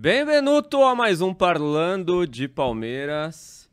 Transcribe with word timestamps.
Benvenuto 0.00 0.84
a 0.84 0.94
mais 0.94 1.20
um 1.20 1.34
Parlando 1.34 2.24
de 2.24 2.46
Palmeiras. 2.46 3.68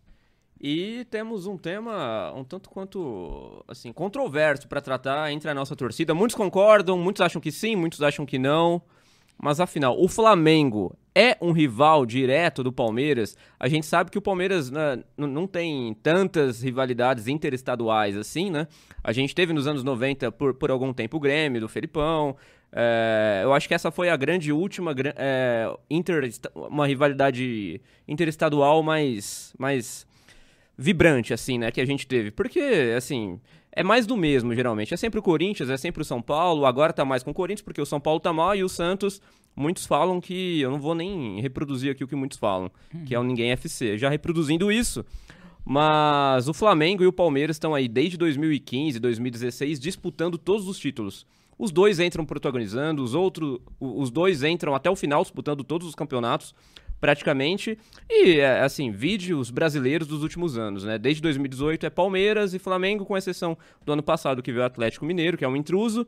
E 0.59 1.05
temos 1.11 1.45
um 1.45 1.55
tema 1.55 2.33
um 2.35 2.43
tanto 2.43 2.67
quanto 2.67 3.63
assim 3.67 3.93
controverso 3.93 4.67
para 4.67 4.81
tratar 4.81 5.31
entre 5.31 5.51
a 5.51 5.53
nossa 5.53 5.75
torcida. 5.75 6.15
Muitos 6.15 6.35
concordam, 6.35 6.97
muitos 6.97 7.21
acham 7.21 7.39
que 7.39 7.51
sim, 7.51 7.75
muitos 7.75 8.01
acham 8.01 8.25
que 8.25 8.39
não. 8.39 8.81
Mas 9.37 9.59
afinal, 9.59 10.01
o 10.01 10.07
Flamengo 10.07 10.97
é 11.13 11.37
um 11.39 11.51
rival 11.51 12.07
direto 12.07 12.63
do 12.63 12.73
Palmeiras? 12.73 13.37
A 13.59 13.67
gente 13.67 13.85
sabe 13.85 14.09
que 14.09 14.17
o 14.17 14.21
Palmeiras 14.21 14.71
né, 14.71 15.03
não 15.15 15.45
tem 15.45 15.93
tantas 16.01 16.63
rivalidades 16.63 17.27
interestaduais 17.27 18.17
assim, 18.17 18.49
né? 18.49 18.67
A 19.03 19.11
gente 19.11 19.35
teve 19.35 19.53
nos 19.53 19.67
anos 19.67 19.83
90 19.83 20.31
por, 20.31 20.55
por 20.55 20.71
algum 20.71 20.91
tempo 20.91 21.17
o 21.17 21.19
Grêmio, 21.19 21.61
do 21.61 21.69
Felipão. 21.69 22.35
É, 22.77 23.39
eu 23.41 23.53
acho 23.53 23.69
que 23.69 23.73
essa 23.73 23.89
foi 23.89 24.09
a 24.09 24.17
grande 24.17 24.51
última 24.51 24.93
é, 25.15 25.73
inter, 25.89 26.29
uma 26.53 26.85
rivalidade 26.85 27.79
interestadual 28.05 28.83
mais, 28.83 29.53
mais 29.57 30.05
vibrante, 30.77 31.33
assim, 31.33 31.57
né? 31.57 31.71
Que 31.71 31.79
a 31.79 31.85
gente 31.85 32.05
teve. 32.05 32.31
Porque, 32.31 32.93
assim, 32.97 33.39
é 33.71 33.81
mais 33.81 34.05
do 34.05 34.17
mesmo, 34.17 34.53
geralmente. 34.53 34.93
É 34.93 34.97
sempre 34.97 35.17
o 35.17 35.23
Corinthians, 35.23 35.69
é 35.69 35.77
sempre 35.77 36.01
o 36.01 36.05
São 36.05 36.21
Paulo. 36.21 36.65
Agora 36.65 36.91
tá 36.91 37.05
mais 37.05 37.23
com 37.23 37.31
o 37.31 37.33
Corinthians, 37.33 37.61
porque 37.61 37.81
o 37.81 37.85
São 37.85 38.01
Paulo 38.01 38.19
tá 38.19 38.33
mal 38.33 38.53
e 38.53 38.63
o 38.63 38.67
Santos. 38.67 39.21
Muitos 39.55 39.85
falam 39.85 40.19
que. 40.19 40.59
Eu 40.59 40.69
não 40.69 40.79
vou 40.79 40.93
nem 40.93 41.39
reproduzir 41.39 41.89
aqui 41.89 42.03
o 42.03 42.07
que 42.09 42.15
muitos 42.15 42.37
falam, 42.37 42.69
que 43.05 43.15
é 43.15 43.19
o 43.19 43.23
Ninguém 43.23 43.51
FC. 43.51 43.97
Já 43.97 44.09
reproduzindo 44.09 44.69
isso. 44.69 45.05
Mas 45.63 46.49
o 46.49 46.53
Flamengo 46.53 47.03
e 47.03 47.07
o 47.07 47.13
Palmeiras 47.13 47.55
estão 47.55 47.73
aí 47.73 47.87
desde 47.87 48.17
2015, 48.17 48.99
2016 48.99 49.79
disputando 49.79 50.37
todos 50.37 50.67
os 50.67 50.77
títulos. 50.77 51.25
Os 51.57 51.71
dois 51.71 51.99
entram 51.99 52.25
protagonizando, 52.25 53.03
os 53.03 53.15
outros, 53.15 53.59
os 53.79 54.11
dois 54.11 54.43
entram 54.43 54.75
até 54.75 54.89
o 54.89 54.95
final 54.95 55.21
disputando 55.21 55.63
todos 55.63 55.87
os 55.87 55.95
campeonatos 55.95 56.53
praticamente. 56.99 57.77
E, 58.09 58.39
é, 58.39 58.61
assim, 58.61 58.91
vídeos 58.91 59.49
brasileiros 59.49 60.07
dos 60.07 60.23
últimos 60.23 60.57
anos, 60.57 60.83
né? 60.83 60.97
Desde 60.97 61.21
2018 61.21 61.85
é 61.85 61.89
Palmeiras 61.89 62.53
e 62.53 62.59
Flamengo, 62.59 63.05
com 63.05 63.17
exceção 63.17 63.57
do 63.85 63.93
ano 63.93 64.03
passado 64.03 64.41
que 64.41 64.51
veio 64.51 64.63
o 64.63 64.65
Atlético 64.65 65.05
Mineiro, 65.05 65.37
que 65.37 65.45
é 65.45 65.47
um 65.47 65.55
intruso. 65.55 66.07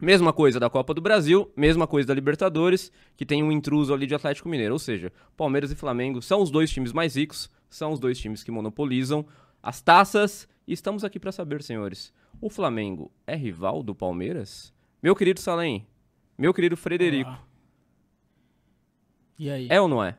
Mesma 0.00 0.32
coisa 0.32 0.58
da 0.58 0.68
Copa 0.68 0.92
do 0.92 1.00
Brasil, 1.00 1.48
mesma 1.56 1.86
coisa 1.86 2.08
da 2.08 2.14
Libertadores, 2.14 2.90
que 3.16 3.24
tem 3.24 3.42
um 3.42 3.52
intruso 3.52 3.94
ali 3.94 4.06
de 4.06 4.14
Atlético 4.14 4.48
Mineiro. 4.48 4.72
Ou 4.72 4.78
seja, 4.78 5.12
Palmeiras 5.36 5.70
e 5.70 5.76
Flamengo 5.76 6.20
são 6.20 6.42
os 6.42 6.50
dois 6.50 6.70
times 6.70 6.92
mais 6.92 7.14
ricos, 7.14 7.48
são 7.70 7.92
os 7.92 8.00
dois 8.00 8.18
times 8.18 8.42
que 8.42 8.50
monopolizam 8.50 9.24
as 9.62 9.80
taças. 9.80 10.48
E 10.66 10.72
estamos 10.72 11.04
aqui 11.04 11.20
para 11.20 11.30
saber, 11.30 11.62
senhores, 11.62 12.12
o 12.42 12.50
Flamengo 12.50 13.10
é 13.24 13.36
rival 13.36 13.84
do 13.84 13.94
Palmeiras? 13.94 14.74
Meu 15.00 15.14
querido 15.14 15.38
Salem, 15.38 15.86
meu 16.36 16.52
querido 16.52 16.76
Frederico. 16.76 17.30
Olá. 17.30 17.44
E 19.38 19.48
aí? 19.48 19.68
É 19.70 19.80
ou 19.80 19.86
não 19.86 20.02
é? 20.02 20.18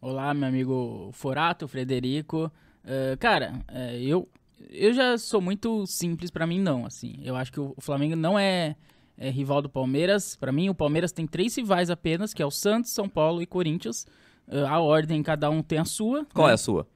Olá, 0.00 0.32
meu 0.32 0.48
amigo 0.48 1.10
Forato, 1.12 1.66
Frederico. 1.66 2.50
Uh, 2.84 3.16
cara, 3.18 3.54
uh, 3.68 3.96
eu, 3.96 4.28
eu 4.70 4.92
já 4.92 5.18
sou 5.18 5.40
muito 5.40 5.84
simples 5.84 6.30
para 6.30 6.46
mim, 6.46 6.60
não. 6.60 6.86
Assim, 6.86 7.16
eu 7.24 7.34
acho 7.34 7.50
que 7.50 7.58
o, 7.58 7.74
Flamengo 7.78 8.14
não 8.14 8.38
é, 8.38 8.76
é 9.18 9.28
rival 9.28 9.60
do 9.60 9.68
Palmeiras. 9.68 10.36
Para 10.36 10.52
mim, 10.52 10.68
o 10.68 10.74
Palmeiras 10.74 11.10
tem 11.10 11.26
três 11.26 11.56
rivais 11.56 11.90
apenas, 11.90 12.32
que 12.32 12.40
é 12.40 12.46
o 12.46 12.52
Santos, 12.52 12.92
São 12.92 13.08
Paulo 13.08 13.42
e 13.42 13.46
Corinthians. 13.46 14.06
Uh, 14.46 14.64
a 14.68 14.78
ordem, 14.78 15.20
cada 15.24 15.50
um 15.50 15.60
tem 15.60 15.78
a 15.78 15.84
sua. 15.84 16.24
Qual 16.32 16.46
né? 16.46 16.52
é 16.52 16.54
a 16.54 16.58
sua? 16.58 16.86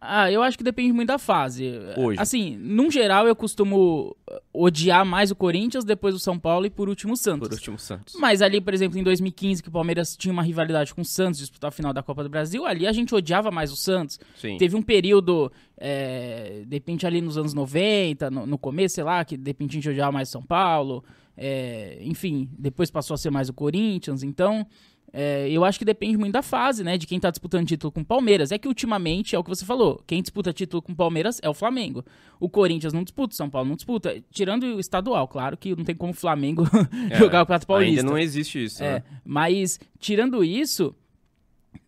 Ah, 0.00 0.32
eu 0.32 0.42
acho 0.42 0.56
que 0.56 0.64
depende 0.64 0.94
muito 0.94 1.08
da 1.08 1.18
fase. 1.18 1.72
Hoje. 1.94 2.18
Assim, 2.18 2.56
num 2.56 2.90
geral, 2.90 3.28
eu 3.28 3.36
costumo 3.36 4.16
odiar 4.50 5.04
mais 5.04 5.30
o 5.30 5.36
Corinthians, 5.36 5.84
depois 5.84 6.14
o 6.14 6.18
São 6.18 6.38
Paulo 6.38 6.64
e 6.64 6.70
por 6.70 6.88
último 6.88 7.12
o 7.12 7.16
Santos. 7.16 7.48
Por 7.48 7.54
último 7.54 7.76
o 7.76 7.78
Santos. 7.78 8.14
Mas 8.18 8.40
ali, 8.40 8.62
por 8.62 8.72
exemplo, 8.72 8.98
em 8.98 9.02
2015, 9.02 9.62
que 9.62 9.68
o 9.68 9.72
Palmeiras 9.72 10.16
tinha 10.16 10.32
uma 10.32 10.42
rivalidade 10.42 10.94
com 10.94 11.02
o 11.02 11.04
Santos, 11.04 11.38
disputar 11.38 11.68
a 11.68 11.70
final 11.70 11.92
da 11.92 12.02
Copa 12.02 12.22
do 12.22 12.30
Brasil, 12.30 12.64
ali 12.64 12.86
a 12.86 12.92
gente 12.92 13.14
odiava 13.14 13.50
mais 13.50 13.70
o 13.70 13.76
Santos. 13.76 14.18
Sim. 14.36 14.56
Teve 14.56 14.74
um 14.74 14.80
período, 14.80 15.52
é, 15.76 16.62
de 16.66 16.76
repente 16.76 17.06
ali 17.06 17.20
nos 17.20 17.36
anos 17.36 17.52
90, 17.52 18.30
no, 18.30 18.46
no, 18.46 18.56
começo, 18.56 18.94
sei 18.94 19.04
lá, 19.04 19.22
que 19.22 19.36
de 19.36 19.50
repente 19.50 19.72
a 19.72 19.74
gente 19.74 19.88
odiava 19.90 20.12
mais 20.12 20.30
o 20.30 20.32
São 20.32 20.42
Paulo. 20.42 21.04
É, 21.36 21.98
enfim, 22.02 22.48
depois 22.58 22.90
passou 22.90 23.14
a 23.14 23.18
ser 23.18 23.30
mais 23.30 23.50
o 23.50 23.52
Corinthians. 23.52 24.22
Então, 24.22 24.66
é, 25.12 25.48
eu 25.50 25.64
acho 25.64 25.78
que 25.78 25.84
depende 25.84 26.16
muito 26.16 26.32
da 26.32 26.42
fase, 26.42 26.84
né? 26.84 26.96
De 26.96 27.06
quem 27.06 27.18
tá 27.18 27.30
disputando 27.30 27.66
título 27.66 27.90
com 27.90 28.00
o 28.00 28.04
Palmeiras. 28.04 28.52
É 28.52 28.58
que 28.58 28.68
ultimamente, 28.68 29.34
é 29.34 29.38
o 29.38 29.42
que 29.42 29.50
você 29.50 29.64
falou, 29.64 30.02
quem 30.06 30.22
disputa 30.22 30.52
título 30.52 30.80
com 30.80 30.92
o 30.92 30.96
Palmeiras 30.96 31.40
é 31.42 31.48
o 31.48 31.54
Flamengo. 31.54 32.04
O 32.38 32.48
Corinthians 32.48 32.92
não 32.92 33.02
disputa, 33.02 33.34
o 33.34 33.36
São 33.36 33.50
Paulo 33.50 33.68
não 33.68 33.76
disputa. 33.76 34.22
Tirando 34.30 34.64
o 34.64 34.80
estadual, 34.80 35.26
claro 35.26 35.56
que 35.56 35.74
não 35.74 35.84
tem 35.84 35.94
como 35.94 36.12
o 36.12 36.16
Flamengo 36.16 36.64
é, 37.10 37.18
jogar 37.18 37.38
o 37.38 37.46
Campeonato 37.46 37.66
Paulista. 37.66 38.00
Ainda 38.00 38.10
não 38.10 38.18
existe 38.18 38.64
isso, 38.64 38.82
é, 38.82 38.94
né? 38.94 39.02
Mas, 39.24 39.80
tirando 39.98 40.44
isso, 40.44 40.94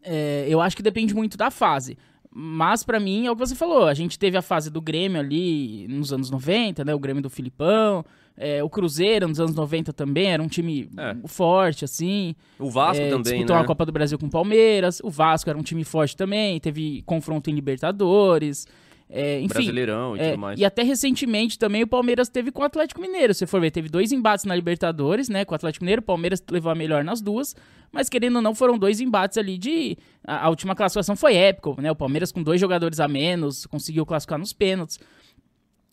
é, 0.03 0.47
eu 0.49 0.61
acho 0.61 0.77
que 0.77 0.83
depende 0.83 1.15
muito 1.15 1.37
da 1.37 1.51
fase. 1.51 1.97
Mas 2.35 2.83
para 2.83 2.99
mim 2.99 3.27
é 3.27 3.31
o 3.31 3.37
que 3.37 3.41
você 3.41 3.55
falou. 3.55 3.87
A 3.87 3.95
gente 3.95 4.19
teve 4.19 4.37
a 4.37 4.43
fase 4.43 4.71
do 4.71 4.81
Grêmio 4.81 5.21
ali 5.21 5.87
nos 5.89 6.13
anos 6.13 6.31
90, 6.31 6.85
né? 6.85 6.95
O 6.95 6.99
Grêmio 6.99 7.23
do 7.23 7.29
Filipão. 7.29 8.05
É, 8.37 8.65
o 8.65 8.71
Cruzeiro 8.71 9.29
nos 9.29 9.39
anos 9.39 9.55
90 9.55 9.93
também 9.93 10.33
era 10.33 10.43
um 10.43 10.49
time 10.49 10.89
é. 10.97 11.29
forte, 11.29 11.85
assim. 11.85 12.35
O 12.59 12.71
Vasco 12.71 13.03
é, 13.03 13.11
também, 13.11 13.23
disputou 13.23 13.57
né? 13.57 13.63
a 13.63 13.67
Copa 13.67 13.85
do 13.85 13.93
Brasil 13.93 14.19
com 14.19 14.27
o 14.27 14.31
Palmeiras. 14.31 15.01
O 15.05 15.11
Vasco 15.11 15.51
era 15.51 15.59
um 15.59 15.63
time 15.63 15.85
forte 15.85 16.17
também. 16.17 16.59
Teve 16.59 17.03
confronto 17.03 17.51
em 17.51 17.55
Libertadores. 17.55 18.67
É, 19.15 19.41
enfim, 19.41 19.49
Brasileirão 19.49 20.17
e 20.17 20.21
é, 20.21 20.31
tudo 20.31 20.41
mais. 20.41 20.59
E 20.59 20.65
até 20.65 20.83
recentemente 20.83 21.59
também 21.59 21.83
o 21.83 21.87
Palmeiras 21.87 22.31
teve 22.31 22.51
com 22.51 22.63
o 22.63 22.65
Atlético 22.65 22.99
Mineiro. 22.99 23.35
Se 23.35 23.47
for 23.47 23.61
ver, 23.61 23.71
teve 23.71 23.91
dois 23.91 24.11
embates 24.11 24.47
na 24.47 24.55
Libertadores, 24.57 25.29
né? 25.29 25.45
Com 25.45 25.53
o 25.53 25.57
Atlético 25.57 25.85
Mineiro. 25.85 26.01
O 26.01 26.05
Palmeiras 26.05 26.43
levou 26.51 26.73
a 26.73 26.75
melhor 26.75 27.05
nas 27.05 27.21
duas. 27.21 27.55
Mas 27.93 28.09
querendo 28.09 28.37
ou 28.37 28.43
não, 28.43 28.55
foram 28.55 28.79
dois 28.79 29.01
embates 29.01 29.37
ali 29.37 29.59
de. 29.59 29.99
A, 30.27 30.47
a 30.47 30.49
última 30.49 30.75
classificação 30.75 31.15
foi 31.15 31.35
épica, 31.35 31.75
né? 31.83 31.91
O 31.91 31.97
Palmeiras 31.97 32.33
com 32.33 32.43
dois 32.43 32.59
jogadores 32.59 33.01
a 33.01 33.07
menos 33.07 33.67
conseguiu 33.67 34.07
classificar 34.07 34.39
nos 34.39 34.55
pênaltis. 34.55 34.99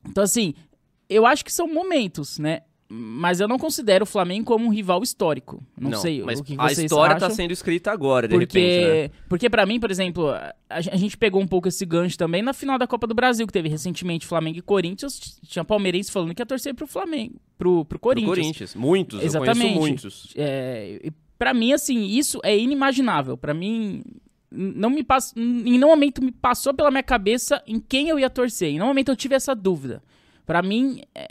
Então, 0.08 0.24
assim, 0.24 0.54
eu 1.10 1.26
acho 1.26 1.44
que 1.44 1.52
são 1.52 1.68
momentos, 1.68 2.40
né? 2.40 2.62
Mas 2.92 3.40
eu 3.40 3.48
não 3.48 3.60
considero 3.60 4.02
o 4.02 4.06
Flamengo 4.08 4.46
como 4.46 4.66
um 4.66 4.70
rival 4.70 5.04
histórico. 5.04 5.64
Não, 5.80 5.92
não 5.92 6.00
sei 6.00 6.24
mas 6.24 6.40
o 6.40 6.44
que 6.44 6.56
a 6.58 6.70
vocês 6.70 6.80
história 6.80 7.14
está 7.14 7.30
sendo 7.30 7.52
escrita 7.52 7.92
agora, 7.92 8.28
de 8.28 8.34
porque, 8.34 8.60
repente, 8.60 9.14
né? 9.14 9.24
Porque 9.30 9.48
para 9.48 9.64
mim, 9.64 9.80
por 9.80 9.92
exemplo, 9.92 10.30
a, 10.30 10.56
a, 10.68 10.82
gente 10.82 11.16
pegou 11.16 11.40
um 11.40 11.46
pouco 11.46 11.68
esse 11.68 11.86
gancho 11.86 12.18
também 12.18 12.42
na 12.42 12.52
final 12.52 12.80
da 12.80 12.88
Copa 12.88 13.06
do 13.06 13.14
Brasil, 13.14 13.46
que 13.46 13.54
teve 13.54 13.70
recentemente 13.70 14.26
Flamengo 14.26 14.58
e 14.58 14.62
Corinthians. 14.64 15.40
Tinha 15.48 15.64
palmeirense 15.64 16.12
falando 16.12 16.34
que 16.34 16.42
ia 16.42 16.46
torcer 16.48 16.74
pro 16.74 16.88
Flamengo, 16.88 17.36
pro, 17.60 17.86
pro 17.86 18.00
Corinthians. 18.00 18.34
Pro 18.34 18.42
Corinthians, 18.42 18.76
muitos, 18.76 19.24
Exatamente. 19.24 19.76
muitos. 19.76 20.34
É, 20.36 21.12
para 21.38 21.54
mim, 21.54 21.74
assim, 21.74 22.08
isso 22.08 22.40
é 22.44 22.58
inimaginável. 22.58 23.38
para 23.38 23.54
mim, 23.54 24.02
não 24.52 24.90
me 24.90 25.04
pass... 25.04 25.32
em 25.38 25.78
nenhum 25.78 25.90
momento 25.90 26.24
me 26.24 26.32
passou 26.32 26.74
pela 26.74 26.90
minha 26.90 27.04
cabeça 27.04 27.62
em 27.68 27.80
quem 27.80 28.10
eu 28.10 28.18
ia 28.18 28.32
torcer. 28.32 28.70
Em 28.70 28.74
nenhum 28.74 28.88
momento 28.88 29.10
eu 29.10 29.16
tive 29.16 29.36
essa 29.36 29.54
dúvida. 29.54 30.02
Para 30.50 30.64
mim, 30.64 31.04
é... 31.14 31.28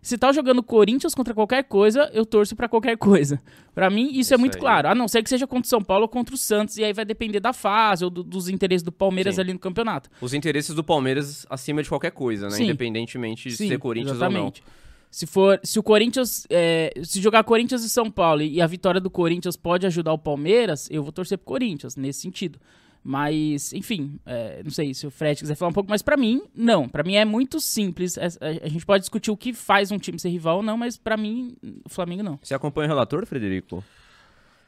se 0.00 0.16
tá 0.16 0.30
jogando 0.30 0.62
Corinthians 0.62 1.12
contra 1.12 1.34
qualquer 1.34 1.64
coisa, 1.64 2.08
eu 2.14 2.24
torço 2.24 2.54
para 2.54 2.68
qualquer 2.68 2.96
coisa. 2.96 3.42
Para 3.74 3.90
mim, 3.90 4.10
isso, 4.10 4.20
isso, 4.20 4.34
é 4.34 4.36
muito 4.36 4.54
aí. 4.54 4.60
claro. 4.60 4.86
A 4.86 4.94
não 4.94 5.08
ser 5.08 5.24
que 5.24 5.28
seja 5.28 5.44
contra 5.44 5.66
o 5.66 5.68
São 5.68 5.82
Paulo 5.82 6.02
ou 6.02 6.08
contra 6.08 6.36
o 6.36 6.38
Santos, 6.38 6.76
e 6.76 6.84
aí 6.84 6.92
vai 6.92 7.04
depender 7.04 7.40
da 7.40 7.52
fase 7.52 8.04
ou 8.04 8.10
do, 8.10 8.22
dos 8.22 8.48
interesses 8.48 8.84
do 8.84 8.92
Palmeiras 8.92 9.34
Sim. 9.34 9.40
ali 9.40 9.52
no 9.52 9.58
campeonato. 9.58 10.08
Os 10.20 10.32
interesses 10.34 10.72
do 10.72 10.84
Palmeiras 10.84 11.44
acima 11.50 11.82
de 11.82 11.88
qualquer 11.88 12.12
coisa, 12.12 12.48
né? 12.48 12.52
Sim. 12.52 12.62
Independentemente 12.66 13.48
de 13.48 13.56
Sim, 13.56 13.66
ser 13.66 13.78
Corinthians 13.80 14.18
exatamente. 14.18 14.62
ou 14.62 14.68
não. 14.68 14.80
Se 15.10 15.26
for, 15.26 15.58
se 15.64 15.76
o 15.76 15.82
Corinthians, 15.82 16.46
é, 16.48 16.92
se 17.02 17.20
jogar 17.20 17.42
Corinthians 17.42 17.82
e 17.82 17.90
São 17.90 18.08
Paulo 18.08 18.42
e 18.42 18.62
a 18.62 18.68
vitória 18.68 19.00
do 19.00 19.10
Corinthians 19.10 19.56
pode 19.56 19.84
ajudar 19.84 20.12
o 20.12 20.18
Palmeiras, 20.18 20.86
eu 20.92 21.02
vou 21.02 21.10
torcer 21.10 21.38
pro 21.38 21.46
Corinthians 21.46 21.96
nesse 21.96 22.20
sentido. 22.20 22.60
Mas, 23.02 23.72
enfim, 23.72 24.20
é, 24.26 24.62
não 24.62 24.70
sei 24.70 24.92
se 24.92 25.06
o 25.06 25.10
Fred 25.10 25.40
quiser 25.40 25.54
falar 25.54 25.70
um 25.70 25.74
pouco, 25.74 25.88
mas 25.88 26.02
para 26.02 26.16
mim, 26.16 26.42
não. 26.54 26.88
Para 26.88 27.02
mim 27.02 27.14
é 27.14 27.24
muito 27.24 27.58
simples. 27.58 28.18
É, 28.18 28.26
a, 28.26 28.66
a, 28.66 28.68
gente 28.68 28.84
pode 28.84 29.02
discutir 29.02 29.30
o 29.30 29.36
que 29.36 29.54
faz 29.54 29.90
um 29.90 29.98
time 29.98 30.18
ser 30.18 30.28
rival 30.28 30.58
ou 30.58 30.62
não, 30.62 30.76
mas 30.76 30.98
para 30.98 31.16
mim, 31.16 31.56
o 31.84 31.88
Flamengo 31.88 32.22
não. 32.22 32.38
Você 32.42 32.54
acompanha 32.54 32.86
o 32.86 32.90
relator, 32.90 33.24
Frederico? 33.24 33.82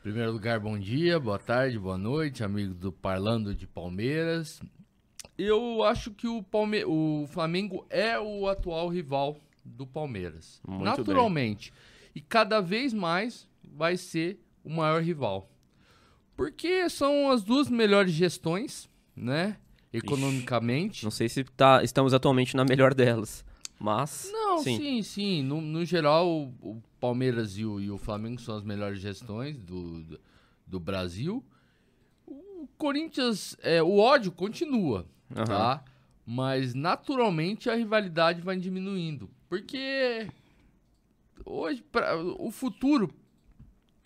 Em 0.00 0.02
primeiro 0.02 0.32
lugar, 0.32 0.58
bom 0.58 0.78
dia, 0.78 1.20
boa 1.20 1.38
tarde, 1.38 1.78
boa 1.78 1.98
noite, 1.98 2.42
amigo 2.42 2.74
do 2.74 2.90
Parlando 2.90 3.54
de 3.54 3.66
Palmeiras. 3.66 4.60
Eu 5.38 5.84
acho 5.84 6.10
que 6.10 6.26
o, 6.26 6.42
Palme 6.42 6.84
o 6.84 7.26
Flamengo 7.28 7.86
é 7.88 8.18
o 8.18 8.48
atual 8.48 8.88
rival 8.88 9.36
do 9.64 9.86
Palmeiras. 9.86 10.60
Muito 10.66 10.84
Naturalmente. 10.84 11.70
Bem. 11.70 11.80
E 12.16 12.20
cada 12.20 12.60
vez 12.60 12.92
mais 12.92 13.48
vai 13.62 13.96
ser 13.96 14.40
o 14.64 14.70
maior 14.70 15.02
rival. 15.02 15.51
Porque 16.42 16.90
são 16.90 17.30
as 17.30 17.44
duas 17.44 17.68
melhores 17.68 18.10
gestões, 18.10 18.90
né? 19.14 19.56
Economicamente. 19.92 20.96
Ixi, 20.96 21.04
não 21.04 21.10
sei 21.12 21.28
se 21.28 21.44
tá, 21.44 21.84
estamos 21.84 22.12
atualmente 22.12 22.56
na 22.56 22.64
melhor 22.64 22.94
delas. 22.94 23.44
Mas. 23.78 24.28
Não, 24.32 24.58
sim, 24.58 24.76
sim. 24.76 25.02
sim. 25.02 25.42
No, 25.44 25.60
no, 25.60 25.84
geral, 25.84 26.28
o, 26.28 26.52
o 26.60 26.82
Palmeiras 26.98 27.56
e 27.56 27.64
o, 27.64 27.80
e 27.80 27.90
o, 27.92 27.96
Flamengo 27.96 28.40
são 28.40 28.56
as 28.56 28.64
melhores 28.64 28.98
gestões 28.98 29.56
do, 29.56 30.02
do, 30.02 30.20
do 30.66 30.80
Brasil. 30.80 31.44
O 32.26 32.66
Corinthians. 32.76 33.56
É, 33.62 33.80
o 33.80 33.98
ódio 33.98 34.32
continua, 34.32 35.06
uhum. 35.30 35.44
tá? 35.44 35.84
Mas 36.26 36.74
naturalmente 36.74 37.70
a 37.70 37.76
rivalidade 37.76 38.40
vai 38.40 38.56
diminuindo. 38.56 39.30
Porque 39.48 40.26
hoje, 41.44 41.84
pra, 41.92 42.16
o 42.16 42.50
futuro, 42.50 43.14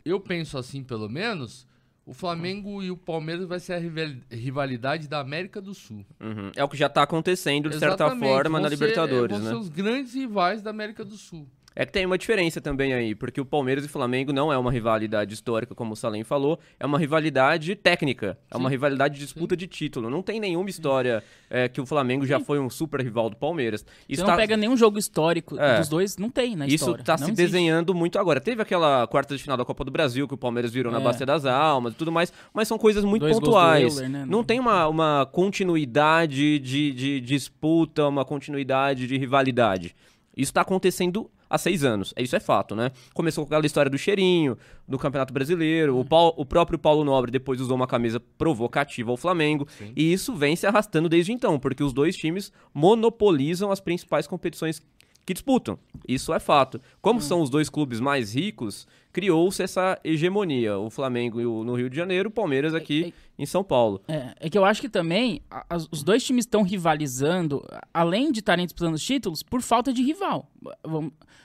eu 0.05 0.21
penso 0.21 0.59
assim 0.59 0.85
pelo 0.85 1.09
menos, 1.09 1.67
o 2.07 2.15
Flamengo 2.15 2.81
e 2.83 2.91
o 2.91 2.97
Palmeiras 2.97 3.47
vai 3.49 3.59
ser 3.59 3.73
a 3.75 3.79
rival- 3.79 4.15
rivalidade 4.31 5.09
da 5.09 5.19
América 5.19 5.61
do 5.61 5.75
Sul. 5.75 6.07
Uhum. 6.21 6.53
É 6.55 6.63
o 6.63 6.69
que 6.69 6.77
já 6.77 6.89
tá 6.89 7.03
acontecendo, 7.03 7.69
de 7.69 7.79
certa 7.81 8.05
Exatamente, 8.05 8.29
forma, 8.33 8.61
na 8.61 8.69
vão 8.69 8.79
ser- 8.79 8.85
Libertadores, 8.85 9.37
vão 9.37 9.45
né? 9.45 9.51
ser 9.51 9.57
os 9.57 9.69
grandes 9.69 10.15
rivais 10.15 10.63
da 10.63 10.71
América 10.71 11.05
do 11.05 11.17
Sul. 11.17 11.49
É 11.79 11.85
que 11.85 11.93
tem 11.93 12.07
uma 12.07 12.17
diferença 12.17 12.59
também 12.59 12.95
aí, 12.95 13.15
porque 13.15 13.39
o 13.39 13.45
Palmeiras 13.45 13.85
e 13.85 13.87
o 13.87 13.91
Flamengo 13.91 14.33
não 14.33 14.51
é 14.51 14.57
uma 14.57 14.73
rivalidade 14.73 15.35
histórica, 15.35 15.75
como 15.75 15.93
o 15.93 15.97
Salem 15.97 16.25
falou, 16.25 16.59
é 16.81 16.87
uma 16.87 16.99
rivalidade 16.99 17.75
técnica, 17.77 18.39
é 18.51 18.57
uma 18.57 18.71
Sim. 18.71 18.77
rivalidade 18.77 19.15
de 19.15 19.21
disputa 19.21 19.55
de 19.55 19.67
título. 19.67 20.09
Não 20.09 20.23
tem 20.23 20.41
nenhuma 20.41 20.71
história 20.71 21.23
é, 21.51 21.69
que 21.69 21.79
o 21.79 21.85
Flamengo 21.85 22.25
já 22.25 22.41
foi 22.41 22.59
um 22.59 22.71
super 22.71 23.03
rival 23.03 23.29
do 23.29 23.37
Palmeiras. 23.37 23.83
Você 23.83 23.89
Isso 24.09 24.23
não 24.23 24.31
tá- 24.31 24.37
pega 24.37 24.57
nenhum 24.57 24.75
jogo 24.75 24.99
histórico 24.99 25.61
É. 25.61 25.79
dos 25.79 25.89
dois, 25.91 26.17
não 26.17 26.31
tem 26.31 26.57
na 26.57 26.67
Isso 26.67 26.95
tá 27.05 27.13
Não 27.13 27.19
se 27.19 27.25
existe. 27.25 27.37
desenhando 27.37 27.95
muito 27.95 28.19
agora. 28.19 28.41
Teve 28.41 28.63
aquela 28.63 29.07
quarta 29.07 29.37
de 29.37 29.43
final 29.43 29.59
da 29.59 29.65
Copa 29.67 29.85
do 29.85 29.91
Brasil 29.91 30.27
que 30.27 30.33
o 30.33 30.39
Palmeiras 30.39 30.73
virou 30.73 30.91
na 30.91 30.99
É. 30.99 31.05
Bacia 31.05 31.27
das 31.27 31.45
Almas 31.45 31.93
e 31.93 31.97
tudo 31.97 32.11
mais, 32.11 32.33
mas 32.55 32.67
são 32.67 32.79
coisas 32.79 33.05
muito 33.05 33.21
Dois 33.23 33.39
pontuais. 33.39 33.97
Euler, 33.99 34.09
né? 34.09 34.25
Não 34.27 34.43
tem 34.43 34.59
uma, 34.59 34.89
uma 34.89 35.29
continuidade 35.31 36.59
de, 36.59 36.93
de 36.93 37.21
disputa, 37.21 38.07
uma 38.09 38.25
continuidade 38.25 39.07
de 39.07 39.19
rivalidade. 39.19 39.95
Isso 40.35 40.53
tá 40.53 40.63
acontecendo 40.63 41.31
há 41.49 41.59
seis 41.59 41.85
anos. 41.85 42.13
Isso 42.19 42.35
é 42.37 42.41
fato, 42.41 42.75
né? 42.75 42.91
Começou 43.15 43.45
com 43.45 43.49
aquela 43.53 43.67
história 43.67 43.91
do 43.91 43.99
cheirinho, 43.99 44.57
do 44.89 44.99
Campeonato 44.99 45.33
Brasileiro. 45.33 45.99
O, 45.99 46.05
Pau- 46.05 46.35
o 46.37 46.45
próprio 46.45 46.79
Paulo 46.79 47.05
Nobre 47.05 47.31
depois 47.31 47.61
usou 47.61 47.77
uma 47.77 47.87
camisa 47.87 48.19
provocativa 48.19 49.11
ao 49.11 49.17
Flamengo. 49.17 49.67
Sim. 49.79 49.93
E 49.97 50.13
isso 50.13 50.35
vem 50.35 50.57
se 50.57 50.67
arrastando 50.67 51.09
desde 51.09 51.33
então, 51.33 51.59
porque 51.59 51.83
os 51.83 51.93
dois 51.93 52.17
times 52.17 52.53
monopolizam 52.73 53.71
as 53.71 53.81
principais 53.81 54.27
competições 54.27 54.81
que 55.25 55.35
disputam. 55.35 55.77
Isso 56.07 56.33
é 56.33 56.39
fato. 56.39 56.81
Como 57.03 57.21
são 57.21 57.41
os 57.41 57.51
dois 57.51 57.69
clubes 57.69 57.99
mais 57.99 58.35
ricos, 58.35 58.87
criou-se 59.17 59.63
essa 59.63 59.99
hegemonia. 60.05 60.77
O 60.79 60.91
Flamengo 60.91 61.41
o- 61.41 61.65
no 61.65 61.75
Rio 61.75 61.89
de 61.89 61.97
Janeiro, 61.97 62.29
o 62.29 62.31
Palmeiras 62.31 62.75
aqui 62.75 63.15
em 63.39 63.47
São 63.47 63.65
Paulo. 63.65 64.03
É, 64.07 64.35
é 64.41 64.51
que 64.51 64.59
eu 64.59 64.65
acho 64.67 64.83
que 64.83 64.91
também 64.91 65.41
a- 65.51 65.65
os 65.91 66.03
dois 66.03 66.23
times 66.23 66.45
estão 66.45 66.63
rivalizando, 66.63 67.65
além 67.95 68.31
de 68.31 68.41
estarem 68.41 68.67
disputando 68.67 68.93
os 68.93 69.03
títulos, 69.03 69.43
por 69.43 69.63
falta 69.63 69.91
de 69.91 70.03
rival. 70.03 70.51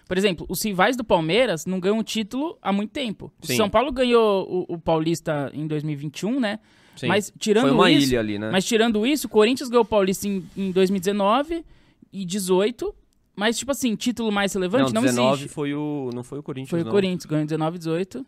Por 0.06 0.18
exemplo, 0.18 0.46
os 0.50 0.62
rivais 0.62 0.98
do 0.98 1.04
Palmeiras 1.06 1.66
não 1.66 1.80
ganham 1.80 1.98
o 2.00 2.04
título 2.04 2.58
há 2.62 2.74
muito 2.74 2.92
tempo. 2.92 3.32
O 3.42 3.48
Sim. 3.48 3.56
São 3.56 3.70
Paulo 3.70 3.90
ganhou 3.90 4.66
o, 4.70 4.74
o 4.74 4.78
Paulista 4.78 5.50
em 5.54 5.66
2021, 5.66 6.42
né? 6.42 6.60
Sim. 6.98 7.08
Mas 7.08 7.32
tirando 7.40 7.68
Foi 7.70 7.72
uma 7.72 7.90
isso, 7.90 8.10
ilha 8.10 8.20
ali, 8.20 8.38
né? 8.38 8.50
Mas 8.52 8.66
tirando 8.66 9.08
isso, 9.08 9.28
o 9.28 9.30
Corinthians 9.30 9.70
ganhou 9.70 9.84
o 9.84 9.88
Paulista 9.88 10.28
em, 10.28 10.44
em 10.58 10.72
2019 10.74 11.64
e 12.12 12.26
18. 12.26 12.94
Mas, 13.36 13.58
tipo 13.58 13.72
assim, 13.72 13.96
título 13.96 14.32
mais 14.32 14.54
relevante 14.54 14.94
não, 14.94 15.02
19 15.02 15.34
existe. 15.42 15.54
foi 15.54 15.74
o 15.74 16.10
não 16.14 16.24
foi 16.24 16.40
o 16.40 16.44
Corinthians, 16.44 16.70
Foi 16.70 16.82
o 16.82 16.86
não. 16.86 16.92
Corinthians, 16.92 17.26
ganhou 17.26 17.44
em 17.44 17.46
19 17.46 17.78
18. 17.78 18.26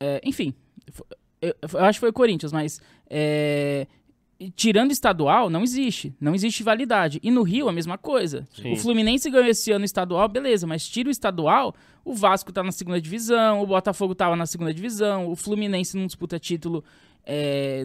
É, 0.00 0.20
enfim, 0.24 0.52
eu, 1.40 1.54
eu 1.74 1.78
acho 1.84 1.96
que 1.96 2.00
foi 2.00 2.08
o 2.08 2.12
Corinthians, 2.12 2.52
mas 2.52 2.80
é, 3.08 3.86
tirando 4.56 4.90
estadual, 4.90 5.48
não 5.50 5.62
existe. 5.62 6.12
Não 6.20 6.34
existe 6.34 6.62
validade. 6.62 7.20
E 7.22 7.30
no 7.30 7.42
Rio, 7.42 7.68
a 7.68 7.72
mesma 7.72 7.96
coisa. 7.96 8.48
Sim. 8.54 8.72
O 8.72 8.76
Fluminense 8.76 9.30
ganhou 9.30 9.46
esse 9.48 9.70
ano 9.70 9.84
estadual, 9.84 10.26
beleza, 10.28 10.66
mas 10.66 10.88
tira 10.88 11.08
o 11.08 11.12
estadual, 11.12 11.74
o 12.04 12.14
Vasco 12.14 12.52
tá 12.52 12.62
na 12.62 12.72
segunda 12.72 13.00
divisão, 13.00 13.62
o 13.62 13.66
Botafogo 13.66 14.14
tava 14.14 14.34
na 14.34 14.46
segunda 14.46 14.72
divisão, 14.74 15.28
o 15.28 15.36
Fluminense 15.36 15.96
não 15.96 16.06
disputa 16.06 16.38
título 16.38 16.82
é, 17.24 17.84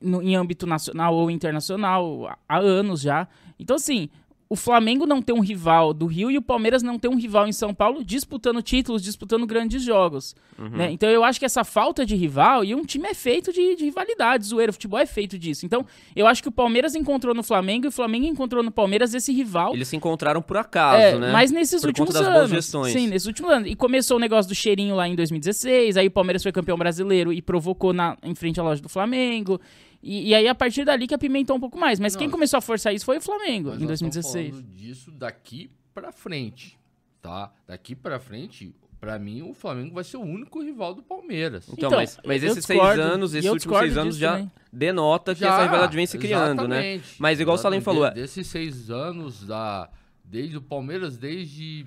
no- 0.00 0.22
em 0.22 0.36
âmbito 0.36 0.64
nacional 0.64 1.12
ou 1.16 1.28
internacional 1.32 2.28
há- 2.28 2.38
há 2.48 2.58
anos 2.58 3.00
já. 3.00 3.26
Então, 3.58 3.74
assim, 3.74 4.08
o 4.50 4.56
Flamengo 4.56 5.06
não 5.06 5.20
tem 5.20 5.36
um 5.36 5.40
rival 5.40 5.92
do 5.92 6.06
Rio 6.06 6.30
e 6.30 6.38
o 6.38 6.42
Palmeiras 6.42 6.82
não 6.82 6.98
tem 6.98 7.10
um 7.10 7.16
rival 7.16 7.46
em 7.46 7.52
São 7.52 7.74
Paulo 7.74 8.02
disputando 8.02 8.62
títulos, 8.62 9.02
disputando 9.02 9.46
grandes 9.46 9.82
jogos. 9.82 10.34
Uhum. 10.58 10.70
né? 10.70 10.90
Então 10.90 11.08
eu 11.10 11.22
acho 11.22 11.38
que 11.38 11.44
essa 11.44 11.64
falta 11.64 12.06
de 12.06 12.16
rival, 12.16 12.64
e 12.64 12.74
um 12.74 12.82
time 12.84 13.06
é 13.08 13.14
feito 13.14 13.52
de, 13.52 13.76
de 13.76 13.84
rivalidade, 13.84 14.46
zoeira, 14.46 14.70
o 14.70 14.72
futebol 14.72 14.98
é 14.98 15.04
feito 15.04 15.38
disso. 15.38 15.66
Então 15.66 15.84
eu 16.16 16.26
acho 16.26 16.42
que 16.42 16.48
o 16.48 16.52
Palmeiras 16.52 16.94
encontrou 16.94 17.34
no 17.34 17.42
Flamengo 17.42 17.86
e 17.86 17.88
o 17.88 17.92
Flamengo 17.92 18.24
encontrou 18.26 18.62
no 18.62 18.70
Palmeiras 18.70 19.12
esse 19.12 19.32
rival. 19.32 19.74
Eles 19.74 19.88
se 19.88 19.96
encontraram 19.96 20.40
por 20.40 20.56
acaso, 20.56 21.02
É, 21.02 21.18
né? 21.18 21.30
Mas 21.30 21.50
nesses 21.50 21.82
Por 21.82 21.88
últimos 21.88 22.16
anos. 22.16 22.50
Sim, 22.92 23.06
nesses 23.08 23.26
últimos 23.26 23.50
anos. 23.50 23.70
E 23.70 23.74
começou 23.74 24.16
o 24.16 24.20
negócio 24.20 24.48
do 24.48 24.54
cheirinho 24.54 24.94
lá 24.96 25.06
em 25.06 25.14
2016, 25.14 25.98
aí 25.98 26.06
o 26.06 26.10
Palmeiras 26.10 26.42
foi 26.42 26.52
campeão 26.52 26.78
brasileiro 26.78 27.32
e 27.32 27.42
provocou 27.42 27.92
na, 27.92 28.16
em 28.22 28.34
frente 28.34 28.58
à 28.58 28.62
loja 28.62 28.80
do 28.80 28.88
Flamengo. 28.88 29.60
E, 30.02 30.28
e 30.28 30.34
aí, 30.34 30.46
a 30.46 30.54
partir 30.54 30.84
dali 30.84 31.06
que 31.06 31.14
apimentou 31.14 31.56
um 31.56 31.60
pouco 31.60 31.78
mais. 31.78 31.98
Mas 31.98 32.14
Não, 32.14 32.18
quem 32.20 32.30
começou 32.30 32.58
a 32.58 32.60
forçar 32.60 32.94
isso 32.94 33.04
foi 33.04 33.18
o 33.18 33.20
Flamengo, 33.20 33.70
em 33.74 33.84
nós 33.84 33.92
estamos 34.00 34.14
2016. 34.14 34.50
falando 34.50 34.66
disso 34.76 35.10
daqui 35.10 35.70
pra 35.92 36.12
frente, 36.12 36.78
tá? 37.20 37.52
Daqui 37.66 37.94
pra 37.96 38.20
frente, 38.20 38.72
pra 39.00 39.18
mim, 39.18 39.42
o 39.42 39.52
Flamengo 39.52 39.94
vai 39.94 40.04
ser 40.04 40.16
o 40.16 40.22
único 40.22 40.62
rival 40.62 40.94
do 40.94 41.02
Palmeiras. 41.02 41.64
Então, 41.68 41.88
Então, 41.88 41.98
mas, 41.98 42.18
mas 42.24 42.42
esses 42.44 42.64
seis 42.64 42.78
discordo, 42.78 43.02
anos, 43.02 43.34
e 43.34 43.38
esses 43.38 43.50
últimos 43.50 43.78
seis 43.78 43.96
anos 43.96 44.16
já 44.16 44.32
também. 44.34 44.50
denota 44.72 45.34
que 45.34 45.44
essa 45.44 45.62
rivalidade 45.62 45.96
vem 45.96 46.06
se 46.06 46.16
criando, 46.18 46.68
né? 46.68 46.94
exatamente. 46.94 47.14
Mas 47.20 47.40
igual 47.40 47.56
o 47.56 47.58
Salem 47.58 47.78
Exatamente. 47.78 47.84
falou, 48.02 48.12
De- 48.14 48.18
é- 48.20 48.22
desses 48.22 48.46
seis 48.46 48.90
anos, 48.90 49.44
da, 49.44 49.90
desde 50.24 50.56
o 50.56 50.62
Palmeiras, 50.62 51.16
desde 51.16 51.86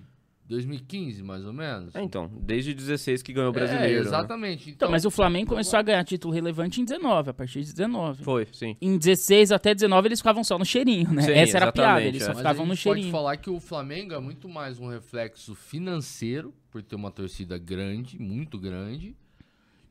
2015, 0.51 1.24
mais 1.24 1.44
ou 1.45 1.51
menos. 1.53 1.95
É, 1.95 2.01
então, 2.03 2.30
desde 2.42 2.74
16 2.74 3.24
que 3.24 3.33
ganhou 3.33 3.50
o 3.51 3.56
É, 3.56 3.59
brasileiro. 3.59 3.94
né? 3.94 4.00
exatamente. 4.01 4.62
Então, 4.63 4.74
Então, 4.74 4.92
mas 4.92 5.06
o 5.06 5.09
Flamengo 5.12 5.50
começou 5.50 5.80
a 5.80 5.81
ganhar 5.81 6.03
título 6.03 6.33
relevante 6.33 6.80
em 6.81 6.86
19, 6.86 7.30
a 7.30 7.33
partir 7.33 7.63
de 7.63 7.71
19. 7.74 8.24
Foi, 8.24 8.48
sim. 8.51 8.75
Em 8.81 8.98
16 8.98 9.51
até 9.51 9.74
19 9.74 10.07
eles 10.09 10.19
ficavam 10.19 10.44
só 10.44 10.59
no 10.59 10.65
cheirinho, 10.65 11.12
né? 11.12 11.21
Sim, 11.24 11.31
Essa 11.31 11.57
era 11.57 11.69
a 11.69 11.71
piada, 11.71 12.03
eles 12.03 12.21
é. 12.21 12.25
só 12.25 12.31
mas 12.31 12.38
ficavam 12.39 12.65
no 12.65 12.75
gente 12.75 12.83
pode 12.83 12.95
cheirinho. 13.00 13.12
falar 13.12 13.38
que 13.38 13.50
o 13.50 13.59
Flamengo 13.59 14.13
é 14.13 14.19
muito 14.19 14.48
mais 14.48 14.80
um 14.80 14.88
reflexo 14.88 15.56
financeiro, 15.56 16.54
por 16.69 16.81
ter 16.83 16.95
uma 16.95 17.12
torcida 17.12 17.57
grande, 17.57 18.19
muito 18.21 18.57
grande, 18.59 19.15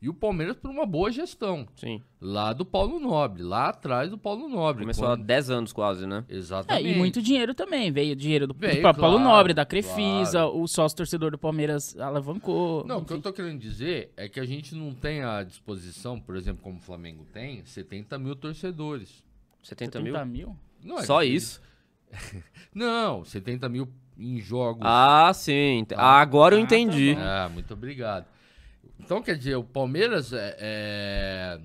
e 0.01 0.09
o 0.09 0.13
Palmeiras 0.15 0.55
por 0.57 0.71
uma 0.71 0.85
boa 0.85 1.11
gestão. 1.11 1.67
Sim. 1.75 2.01
Lá 2.19 2.53
do 2.53 2.65
Paulo 2.65 2.99
Nobre, 2.99 3.43
lá 3.43 3.69
atrás 3.69 4.09
do 4.09 4.17
Paulo 4.17 4.49
Nobre. 4.49 4.81
Começou 4.83 5.05
quando- 5.05 5.21
há 5.21 5.23
10 5.23 5.49
anos 5.51 5.71
quase, 5.71 6.07
né? 6.07 6.25
É, 6.27 6.35
Exatamente. 6.35 6.89
e 6.89 6.97
muito 6.97 7.21
dinheiro 7.21 7.53
também, 7.53 7.91
veio 7.91 8.15
dinheiro 8.15 8.47
do, 8.47 8.53
do 8.53 8.59
Veio, 8.59 8.81
Paulo 8.81 8.97
claro, 8.97 9.19
Nobre, 9.19 9.53
da 9.53 9.63
Crefisa, 9.65 10.39
claro. 10.39 10.59
o 10.59 10.67
sócio 10.67 10.97
torcedor 10.97 11.29
do 11.31 11.37
Palmeiras 11.37 11.95
alavancou. 11.99 12.83
Não, 12.87 12.97
o 12.97 13.05
que 13.05 13.13
eu 13.13 13.17
enfim. 13.17 13.21
tô 13.21 13.31
querendo 13.33 13.59
dizer 13.59 14.11
é 14.17 14.27
que 14.27 14.39
a 14.39 14.45
gente 14.45 14.73
não 14.73 14.91
tem 14.93 15.21
à 15.23 15.43
disposição, 15.43 16.19
por 16.19 16.35
exemplo, 16.35 16.63
como 16.63 16.77
o 16.77 16.81
Flamengo 16.81 17.23
tem, 17.31 17.63
70 17.65 18.17
mil 18.17 18.35
torcedores. 18.35 19.23
70 19.61 19.99
mil? 19.99 20.13
70 20.13 20.25
mil? 20.25 20.57
Não 20.83 20.97
é 20.97 21.03
Só 21.03 21.19
que- 21.19 21.27
isso? 21.27 21.61
Não, 22.73 23.23
70 23.23 23.69
mil 23.69 23.87
em 24.17 24.39
jogos. 24.39 24.81
Ah, 24.83 25.31
sim. 25.33 25.85
Ah, 25.95 26.19
agora 26.21 26.55
eu 26.55 26.59
Ah, 26.63 26.65
tá 26.67 26.75
entendi. 26.75 27.15
Ah, 27.17 27.49
muito 27.53 27.73
obrigado. 27.73 28.25
Então, 29.03 29.21
quer 29.21 29.35
dizer, 29.37 29.55
o 29.55 29.63
Palmeiras 29.63 30.31
é, 30.31 30.55
é, 30.59 31.59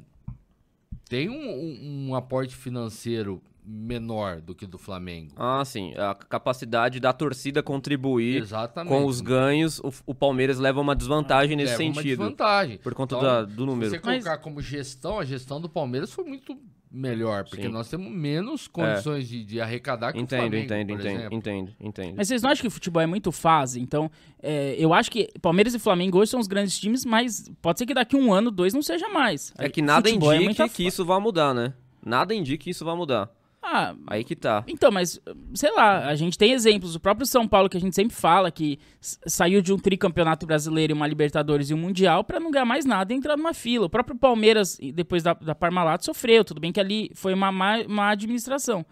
tem 1.08 1.28
um, 1.28 1.34
um- 1.34 2.08
um 2.08 2.14
aporte 2.14 2.54
financeiro 2.56 3.40
menor 3.66 4.40
do 4.40 4.54
que 4.54 4.66
do 4.66 4.78
Flamengo. 4.78 5.32
Ah, 5.36 5.64
sim. 5.64 5.92
A 5.96 6.14
capacidade 6.14 7.00
da 7.00 7.12
torcida 7.12 7.62
contribuir 7.62 8.42
Exatamente. 8.42 8.92
com 8.92 9.04
os 9.04 9.20
ganhos, 9.20 9.80
o, 9.80 9.92
o 10.06 10.14
Palmeiras 10.14 10.58
leva 10.58 10.80
uma 10.80 10.94
desvantagem 10.94 11.56
nesse 11.56 11.72
Leva 11.72 11.82
uma 11.82 11.94
sentido. 11.94 12.18
desvantagem. 12.18 12.78
Por 12.78 12.94
conta 12.94 13.16
Então, 13.16 13.26
da- 13.26 13.42
do 13.42 13.50
Se 13.62 13.66
número. 13.66 13.90
você 13.90 13.98
colocar 13.98 14.38
como 14.38 14.60
gestão, 14.60 15.18
a 15.18 15.24
gestão 15.24 15.60
do 15.60 15.68
Palmeiras 15.68 16.12
foi 16.12 16.24
muito 16.24 16.56
melhor, 16.88 17.44
porque 17.44 17.64
Sim. 17.64 17.68
nós 17.68 17.90
temos 17.90 18.10
menos 18.10 18.68
condições 18.68 19.28
de, 19.28 19.44
de 19.44 19.60
arrecadar 19.60 20.12
que 20.12 20.18
o 20.18 20.22
Entendo, 20.22 20.40
Flamengo, 20.42 20.64
entendo, 20.64 20.86
por 20.88 21.00
entendo, 21.00 21.16
exemplo. 21.18 21.34
entendo, 21.36 21.72
entendo. 21.80 22.14
Mas 22.16 22.28
vocês 22.28 22.42
não 22.42 22.50
acham 22.50 22.62
que 22.62 22.68
o 22.68 22.70
futebol 22.70 23.02
é 23.02 23.06
muito 23.06 23.32
fase? 23.32 23.80
Então, 23.80 24.10
é, 24.42 24.74
eu 24.78 24.94
acho 24.94 25.10
que 25.10 25.28
Palmeiras 25.42 25.74
e 25.74 25.78
Flamengo 25.78 26.18
hoje 26.18 26.30
são 26.30 26.40
os 26.40 26.46
grandes 26.46 26.78
times, 26.78 27.04
mas 27.04 27.50
pode 27.60 27.80
ser 27.80 27.86
que 27.86 27.92
daqui 27.92 28.16
um 28.16 28.32
ano, 28.32 28.50
dois 28.50 28.72
não 28.72 28.80
seja 28.80 29.08
mais. 29.08 29.52
É 29.58 29.68
que 29.68 29.82
nada 29.82 30.08
Futebol 30.08 30.32
é 30.32 30.68
que 30.68 30.86
isso 30.86 31.04
vai 31.04 31.20
mudar, 31.20 31.52
né? 31.52 31.74
Nada 32.02 32.32
indica 32.32 32.62
que 32.64 32.70
isso 32.70 32.84
vai 32.84 32.94
mudar. 32.96 33.28
Ah, 33.68 33.96
Aí 34.06 34.22
que 34.22 34.36
tá. 34.36 34.62
Então, 34.68 34.92
mas, 34.92 35.20
sei 35.52 35.72
lá, 35.72 36.06
a 36.06 36.14
gente 36.14 36.38
tem 36.38 36.52
exemplos. 36.52 36.94
O 36.94 37.00
próprio 37.00 37.26
São 37.26 37.48
Paulo, 37.48 37.68
que 37.68 37.76
a 37.76 37.80
gente 37.80 37.96
sempre 37.96 38.14
fala, 38.14 38.48
que 38.48 38.78
saiu 39.00 39.60
de 39.60 39.72
um 39.72 39.76
tricampeonato 39.76 40.46
brasileiro, 40.46 40.92
e 40.92 40.94
uma 40.94 41.06
Libertadores 41.06 41.68
e 41.68 41.74
um 41.74 41.76
Mundial 41.76 42.22
pra 42.22 42.38
não 42.38 42.52
ganhar 42.52 42.64
mais 42.64 42.84
nada 42.84 43.12
e 43.12 43.16
entrar 43.16 43.36
numa 43.36 43.52
fila. 43.52 43.86
O 43.86 43.90
próprio 43.90 44.16
Palmeiras, 44.16 44.78
depois 44.94 45.24
da, 45.24 45.34
da 45.34 45.52
Parmalat, 45.52 46.04
sofreu. 46.04 46.44
Tudo 46.44 46.60
bem 46.60 46.70
que 46.70 46.78
ali 46.78 47.10
foi 47.14 47.34
uma 47.34 47.50
má, 47.50 47.82
má 47.88 48.10
administração. 48.10 48.86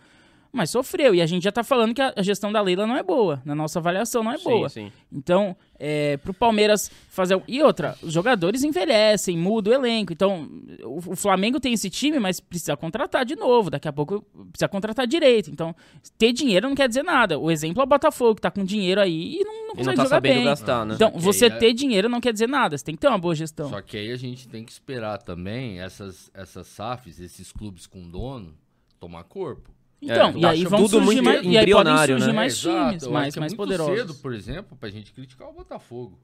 Mas 0.55 0.71
sofreu. 0.71 1.13
E 1.15 1.21
a 1.21 1.27
gente 1.27 1.43
já 1.43 1.51
tá 1.51 1.65
falando 1.65 1.93
que 1.93 2.01
a, 2.01 2.15
gestão 2.23 2.53
da 2.53 2.61
Leila 2.61 2.87
não 2.87 2.97
é 2.97 3.03
boa. 3.03 3.43
Na 3.45 3.57
nossa 3.57 3.81
avaliação, 3.81 4.23
não 4.23 4.31
é 4.31 4.39
boa. 4.39 4.69
Sim, 4.69 4.87
sim. 4.87 4.93
Então, 5.13 5.57
é, 5.77 6.17
pro 6.19 6.33
Palmeiras 6.33 6.89
fazer. 7.09 7.43
E 7.49 7.61
outra, 7.61 7.99
os 8.01 8.13
jogadores 8.13 8.63
envelhecem, 8.63 9.37
muda 9.37 9.71
o 9.71 9.75
elenco. 9.75 10.13
Então, 10.13 10.49
o, 10.85 10.99
o 11.13 11.17
Flamengo 11.17 11.59
tem 11.59 11.73
esse 11.73 11.91
time, 11.91 12.21
mas 12.21 12.39
precisa 12.39 12.77
contratar 12.77 13.25
de 13.25 13.35
novo. 13.35 13.69
Daqui 13.69 13.89
a 13.89 13.93
pouco 13.93 14.23
precisa 14.53 14.69
contratar 14.69 15.09
direito. 15.09 15.51
Então, 15.51 15.75
ter 16.17 16.33
dinheiro 16.33 16.69
não 16.69 16.77
quer 16.77 16.87
dizer 16.87 17.03
nada. 17.03 17.37
O 17.37 17.51
exemplo 17.51 17.81
é 17.83 17.85
o 17.85 17.89
Botafogo, 17.89 18.37
que 18.37 18.43
tá 18.43 18.51
com 18.53 18.65
dinheiro 18.65 19.01
aí 19.01 19.41
e 19.41 19.45
não, 19.45 19.53
não 19.53 19.75
E 19.75 19.77
consegue 19.79 19.87
não 19.89 19.95
tá 19.97 20.03
jogar 20.05 20.09
sabendo 20.17 20.35
bem. 20.37 20.45
gastar, 20.45 20.87
né? 20.87 20.95
Então, 20.95 21.11
você 21.17 21.47
é- 21.47 21.51
ter 21.51 21.73
dinheiro 21.73 22.09
não 22.09 22.21
quer 22.21 22.33
dizer 22.33 22.49
nada. 22.49 22.79
Você 22.79 22.85
tem 22.85 22.95
que 22.95 23.01
ter 23.01 23.09
uma 23.09 23.19
boa 23.19 23.35
gestão. 23.35 23.69
Só 23.71 23.83
que 23.83 23.97
aí 23.97 24.13
a 24.13 24.17
gente 24.17 24.47
tem 24.47 24.65
que 24.65 24.71
esperar 24.71 25.19
também 25.19 25.81
essas, 25.81 26.31
essas 26.33 26.69
SAFs, 26.69 27.19
esses 27.19 27.51
clubes 27.51 27.89
com 27.89 28.09
dono, 28.09 28.55
tomar 29.01 29.25
corpo. 29.25 29.75
Então, 30.05 30.31
É, 30.31 30.39
e 30.39 30.47
aí 30.47 30.65
vão 30.65 30.81
tudo 30.83 31.03
surgir 31.05 31.23
mais, 31.23 31.45
e 31.45 31.59
aí 31.59 31.71
podem 31.73 31.97
surgir 32.07 32.27
né? 32.27 32.33
mais 32.33 32.53
É, 32.55 32.57
exato. 32.71 32.89
times, 32.89 33.03
Eu 33.05 33.11
mais, 33.13 33.37
é 33.37 33.41
mais 33.41 33.53
muito 33.53 33.57
poderosos. 33.57 33.97
cedo, 33.99 34.15
por 34.17 34.35
exemplo, 34.35 34.77
pra 34.77 34.89
gente 34.91 35.13
criticar 35.13 35.49
o 35.49 35.53
Botafogo. 35.53 36.19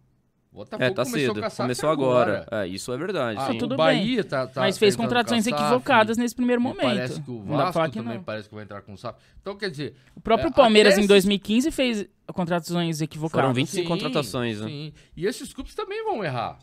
O 0.53 0.57
Botafogo 0.57 0.83
É, 0.85 0.91
tá 0.91 1.05
começou 1.05 1.35
cedo. 1.35 1.57
Começou 1.57 1.91
agora. 1.91 2.45
É, 2.51 2.67
isso 2.67 2.93
é 2.93 2.97
verdade. 2.99 3.39
Ah, 3.41 3.53
sim. 3.53 3.59
tudo 3.59 3.77
Bahia 3.77 4.25
tá, 4.25 4.49
tá 4.49 4.63
Mas 4.63 4.77
fez 4.77 4.97
contratações 4.97 5.45
SAF, 5.45 5.55
equivocadas 5.55 6.17
nesse 6.19 6.35
primeiro 6.35 6.61
momento. 6.61 6.83
Parece 6.83 7.21
que 7.23 7.31
o 7.31 7.41
Vasco 7.43 7.85
que 7.91 7.99
também 7.99 8.17
não. 8.17 8.25
parece 8.25 8.49
que 8.49 8.55
vai 8.57 8.65
entrar 8.65 8.83
com 8.83 8.93
o 8.93 8.99
SAF. 8.99 9.17
Então, 9.41 9.57
quer 9.57 9.71
dizer... 9.71 9.95
O 10.15 10.21
próprio 10.21 10.49
É, 10.49 10.53
Palmeiras 10.53 10.95
em 10.95 11.01
esses- 11.03 11.09
2015 11.09 11.71
fez 11.71 12.05
contratações 12.35 13.01
equivocadas. 13.01 13.43
Foram 13.45 13.55
25 13.55 13.87
contratações, 13.89 14.61
né? 14.61 14.67
Sim. 14.67 14.93
E 15.17 15.25
esses 15.25 15.53
clubes 15.53 15.73
também 15.75 16.03
vão 16.05 16.25
errar. 16.25 16.59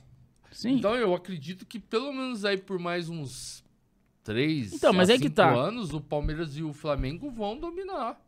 Sim. 0.52 0.72
Então 0.74 0.94
eu 0.96 1.16
acredito 1.16 1.66
que 1.66 1.80
pelo 1.80 2.12
menos 2.12 2.44
aí 2.44 2.58
por 2.58 2.78
mais 2.80 3.08
uns 3.10 3.64
três 4.28 4.74
Então, 4.74 4.92
mas 4.94 5.10
a 5.10 5.14
é 5.14 5.18
que 5.18 5.24
cinco 5.24 5.36
tá. 5.36 5.54
anos, 5.54 5.94
o 5.94 6.02
Palmeiras 6.02 6.58
e 6.58 6.64
o 6.64 6.74
Flamengo 6.74 7.30
vão 7.32 7.58
dominar. 7.58 8.20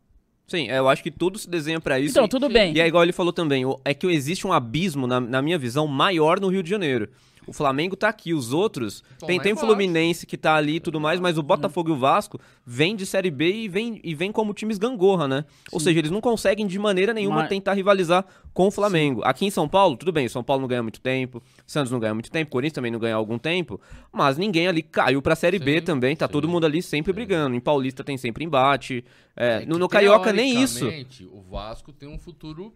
Sim, 0.47 0.67
é, 0.69 0.79
eu 0.79 0.89
acho 0.89 1.03
que 1.03 1.11
tudo 1.11 1.37
se 1.37 1.47
desenha 1.49 1.79
pra 1.79 1.99
isso. 1.99 2.13
então, 2.13 2.25
e- 2.25 2.29
tudo 2.29 2.49
bem. 2.49 2.73
E 2.75 2.79
é 2.79 2.87
igual 2.87 3.03
ele 3.03 3.11
falou 3.11 3.31
também, 3.31 3.63
é 3.85 3.93
que 3.93 4.07
existe 4.07 4.47
um 4.47 4.53
abismo, 4.53 5.05
na, 5.05 5.19
na 5.19 5.41
minha 5.41 5.57
visão, 5.59 5.85
maior 5.85 6.39
no 6.39 6.47
Rio 6.47 6.63
de 6.63 6.69
Janeiro. 6.69 7.09
O 7.47 7.53
Flamengo 7.53 7.95
tá 7.95 8.09
aqui, 8.09 8.33
os 8.33 8.53
outros. 8.53 9.03
Tem 9.25 9.39
tem 9.39 9.53
o. 9.53 9.57
Fluminense 9.57 10.25
que 10.25 10.37
tá 10.37 10.55
ali 10.55 10.75
e 10.75 10.79
tudo 10.79 10.99
mais, 10.99 11.19
mas 11.19 11.37
o 11.37 11.43
Botafogo 11.43 11.89
e 11.89 11.91
o 11.93 11.97
Vasco 11.97 12.39
vêm 12.65 12.95
de 12.95 13.05
Série 13.05 13.31
B 13.31 13.51
e 13.51 13.67
vêm 13.67 13.99
e 14.03 14.13
vem 14.15 14.31
como 14.31 14.53
times 14.53 14.77
gangorra, 14.77 15.27
né? 15.27 15.45
Ou 15.71 15.79
seja, 15.79 15.99
eles 15.99 16.11
não 16.11 16.21
conseguem 16.21 16.65
de 16.67 16.77
maneira 16.79 17.13
nenhuma 17.13 17.37
Mas- 17.37 17.49
tentar 17.49 17.73
rivalizar 17.73 18.25
com 18.53 18.67
o 18.67 18.71
Flamengo. 18.71 19.21
Aqui 19.23 19.45
em 19.45 19.49
São 19.49 19.67
Paulo, 19.67 19.95
tudo 19.97 20.11
bem, 20.11 20.27
São 20.27 20.43
Paulo 20.43 20.61
não 20.61 20.67
ganha 20.67 20.83
muito 20.83 20.99
tempo, 21.01 21.41
Santos 21.65 21.91
não 21.91 21.99
ganha 21.99 22.13
muito 22.13 22.29
tempo, 22.31 22.51
Corinthians 22.51 22.73
também 22.73 22.91
não 22.91 22.99
ganha 22.99 23.15
algum 23.15 23.37
tempo, 23.37 23.79
mas 24.11 24.37
ninguém 24.37 24.67
ali 24.67 24.81
caiu 24.81 25.21
pra 25.21 25.35
Série 25.35 25.59
B 25.59 25.79
Sim, 25.79 25.85
também, 25.85 26.15
tá 26.15 26.27
sim. 26.27 26.31
todo 26.31 26.47
mundo 26.47 26.65
ali 26.65 26.81
sempre 26.81 27.11
brigando. 27.13 27.55
Em 27.55 27.59
Paulista 27.59 28.03
tem 28.03 28.17
sempre 28.17 28.43
embate. 28.43 29.03
é, 29.35 29.63
É 29.63 29.65
no, 29.65 29.77
no 29.77 29.87
Carioca 29.87 30.31
nem 30.33 30.61
isso. 30.61 30.87
O 31.31 31.41
Vasco 31.41 31.91
tem 31.93 32.07
um 32.09 32.17
futuro 32.19 32.73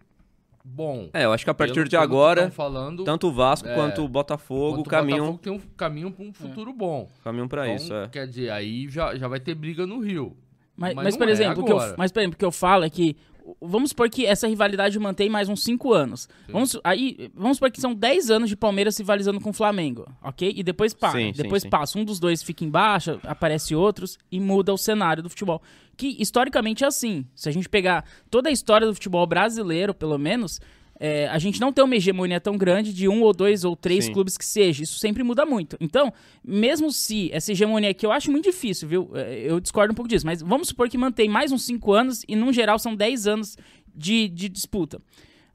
bom. 0.64 1.10
É, 1.12 1.24
eu 1.24 1.32
acho 1.32 1.44
que 1.44 1.50
a 1.50 1.54
partir 1.54 1.74
Pelo- 1.74 1.88
de 1.88 1.96
agora, 1.96 2.50
falando, 2.50 3.04
tanto 3.04 3.28
o 3.28 3.32
Vasco 3.32 3.68
É. 3.68 3.74
quanto 3.74 4.02
o 4.04 4.08
Botafogo 4.08 4.76
quanto 4.78 4.86
o 4.86 4.90
caminham, 4.90 5.26
Botafogo 5.32 5.38
tem 5.42 5.52
um 5.52 5.60
caminho 5.76 6.10
para 6.10 6.24
um 6.24 6.32
futuro 6.32 6.72
bom. 6.72 7.08
caminham 7.22 7.46
pra 7.46 7.64
Então, 7.66 7.76
isso. 7.76 7.92
É. 7.94 8.08
Quer 8.08 8.26
dizer, 8.26 8.50
aí 8.50 8.88
já, 8.88 9.14
já 9.16 9.28
vai 9.28 9.38
ter 9.40 9.54
briga 9.54 9.86
no 9.86 10.00
Rio. 10.00 10.36
Mas, 10.76 10.94
Mas 10.94 11.04
mas, 11.04 11.16
por 11.16 11.28
é 11.28 11.30
exemplo, 11.30 11.62
o 11.62 11.66
que 11.66 11.72
eu, 11.72 11.76
mas, 11.96 12.10
por 12.10 12.18
exemplo, 12.20 12.34
o 12.34 12.38
que 12.38 12.44
eu 12.44 12.50
falo 12.50 12.84
é 12.84 12.90
que. 12.90 13.16
Vamos 13.60 13.90
supor 13.90 14.08
que 14.08 14.24
essa 14.24 14.48
rivalidade 14.48 14.98
mantém 14.98 15.28
mais 15.28 15.48
uns 15.48 15.62
5 15.64 15.92
anos. 15.92 16.28
Vamos, 16.48 16.78
aí, 16.82 17.30
vamos 17.34 17.58
supor 17.58 17.70
que 17.70 17.80
são 17.80 17.94
10 17.94 18.30
anos 18.30 18.48
de 18.48 18.56
Palmeiras 18.56 18.96
rivalizando 18.96 19.40
com 19.40 19.50
o 19.50 19.52
Flamengo, 19.52 20.06
ok? 20.22 20.52
E 20.54 20.62
depois 20.62 20.94
para. 20.94 21.12
Sim, 21.12 21.32
sim, 21.34 21.42
depois 21.42 21.62
sim. 21.62 21.68
passa. 21.68 21.98
Um 21.98 22.04
dos 22.04 22.18
dois 22.18 22.42
fica 22.42 22.64
embaixo, 22.64 23.20
aparece 23.22 23.74
outros 23.74 24.18
e 24.30 24.40
muda 24.40 24.72
o 24.72 24.78
cenário 24.78 25.22
do 25.22 25.28
futebol. 25.28 25.62
Que 25.96 26.16
historicamente 26.18 26.84
é 26.84 26.86
assim. 26.86 27.26
Se 27.34 27.48
a 27.48 27.52
gente 27.52 27.68
pegar 27.68 28.04
toda 28.30 28.48
a 28.48 28.52
história 28.52 28.86
do 28.86 28.94
futebol 28.94 29.26
brasileiro, 29.26 29.92
pelo 29.92 30.18
menos, 30.18 30.60
é, 30.98 31.26
a 31.28 31.38
gente 31.38 31.60
não 31.60 31.72
tem 31.72 31.84
uma 31.84 31.96
hegemonia 31.96 32.40
tão 32.40 32.56
grande 32.56 32.92
de 32.92 33.08
um 33.08 33.22
ou 33.22 33.32
dois 33.32 33.64
ou 33.64 33.74
três 33.74 34.04
Sim. 34.04 34.12
clubes 34.12 34.36
que 34.38 34.44
seja. 34.44 34.84
Isso 34.84 34.98
sempre 34.98 35.22
muda 35.22 35.44
muito. 35.44 35.76
Então, 35.80 36.12
mesmo 36.42 36.92
se 36.92 37.30
essa 37.32 37.52
hegemonia 37.52 37.92
que 37.92 38.06
eu 38.06 38.12
acho 38.12 38.30
muito 38.30 38.44
difícil, 38.44 38.88
viu? 38.88 39.10
É, 39.14 39.50
Eu 39.50 39.58
discordo 39.60 39.92
um 39.92 39.94
pouco 39.94 40.08
disso, 40.08 40.24
mas 40.24 40.40
vamos 40.40 40.68
supor 40.68 40.88
que 40.88 40.96
mantém 40.96 41.28
mais 41.28 41.50
uns 41.50 41.64
5 41.64 41.92
anos 41.92 42.22
e, 42.28 42.36
num 42.36 42.52
geral, 42.52 42.78
são 42.78 42.94
10 42.94 43.26
anos 43.26 43.56
de, 43.94 44.28
de 44.28 44.48
disputa. 44.48 45.00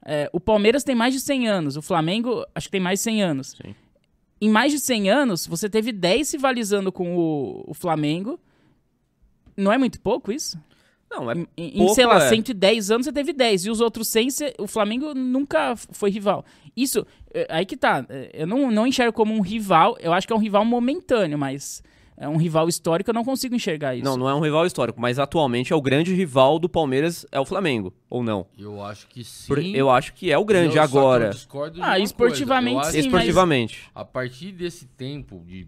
É, 0.04 0.28
o 0.32 0.40
Palmeiras 0.40 0.84
tem 0.84 0.94
mais 0.94 1.14
de 1.14 1.20
100 1.20 1.48
anos, 1.48 1.76
o 1.76 1.82
Flamengo 1.82 2.44
acho 2.54 2.68
que 2.68 2.72
tem 2.72 2.80
mais 2.80 2.98
de 3.00 3.04
100 3.04 3.22
anos. 3.22 3.48
Sim. 3.62 3.74
Em 4.42 4.48
mais 4.48 4.72
de 4.72 4.78
100 4.78 5.10
anos, 5.10 5.46
você 5.46 5.68
teve 5.68 5.92
10 5.92 6.32
rivalizando 6.32 6.90
com 6.90 7.16
o, 7.16 7.64
o 7.66 7.74
Flamengo. 7.74 8.40
Não 9.54 9.70
é 9.70 9.76
muito 9.76 10.00
pouco 10.00 10.32
isso? 10.32 10.58
Não, 11.10 11.30
é 11.30 11.34
Em, 11.34 11.46
em, 11.56 11.78
pouco, 11.78 11.94
sei 11.94 12.06
lá, 12.06 12.24
é. 12.24 12.28
110 12.28 12.90
anos 12.90 13.04
você 13.06 13.12
teve 13.12 13.32
10. 13.32 13.64
E 13.66 13.70
os 13.70 13.80
outros 13.80 14.08
100, 14.08 14.30
você- 14.30 14.54
o 14.58 14.66
Flamengo 14.66 15.12
nunca 15.12 15.74
foi 15.76 16.10
rival. 16.10 16.44
Isso, 16.76 17.04
é, 17.34 17.46
aí 17.50 17.66
que 17.66 17.76
tá. 17.76 18.06
é, 18.08 18.30
Eu 18.42 18.46
não, 18.46 18.70
não 18.70 18.86
enxergo 18.86 19.12
como 19.12 19.34
um 19.34 19.40
rival. 19.40 19.96
Eu 20.00 20.12
acho 20.12 20.26
que 20.26 20.32
é 20.32 20.36
um 20.36 20.40
rival 20.40 20.64
momentâneo, 20.64 21.36
mas 21.36 21.82
é 22.16 22.28
um 22.28 22.36
rival 22.36 22.68
histórico, 22.68 23.10
eu 23.10 23.14
não 23.14 23.24
consigo 23.24 23.54
enxergar 23.56 23.96
isso. 23.96 24.04
Não, 24.04 24.16
não 24.16 24.28
é 24.28 24.34
um 24.34 24.40
rival 24.40 24.64
histórico, 24.66 25.00
mas 25.00 25.18
atualmente 25.18 25.72
é 25.72 25.76
o 25.76 25.80
grande 25.82 26.14
rival 26.14 26.58
do 26.60 26.68
Palmeiras 26.68 27.26
é 27.32 27.40
o 27.40 27.44
Flamengo, 27.44 27.92
ou 28.08 28.22
não? 28.22 28.46
Eu 28.56 28.80
acho 28.84 29.08
que 29.08 29.24
sim. 29.24 29.48
Por- 29.48 29.58
eu 29.64 29.90
acho 29.90 30.12
que 30.14 30.30
é 30.30 30.38
o 30.38 30.44
grande 30.44 30.76
Eu- 30.76 30.82
só 30.82 30.88
que 30.88 30.94
eu 30.96 31.00
agora, 31.00 31.30
discordo 31.30 31.74
de 31.76 31.80
Ah, 31.80 31.84
uma 31.86 31.90
coisa. 31.92 32.04
esportivamente, 32.04 32.86
sim, 32.92 32.98
esportivamente. 33.00 33.90
A 33.94 34.04
partir 34.04 34.52
desse 34.52 34.86
tempo 34.86 35.42
de 35.46 35.66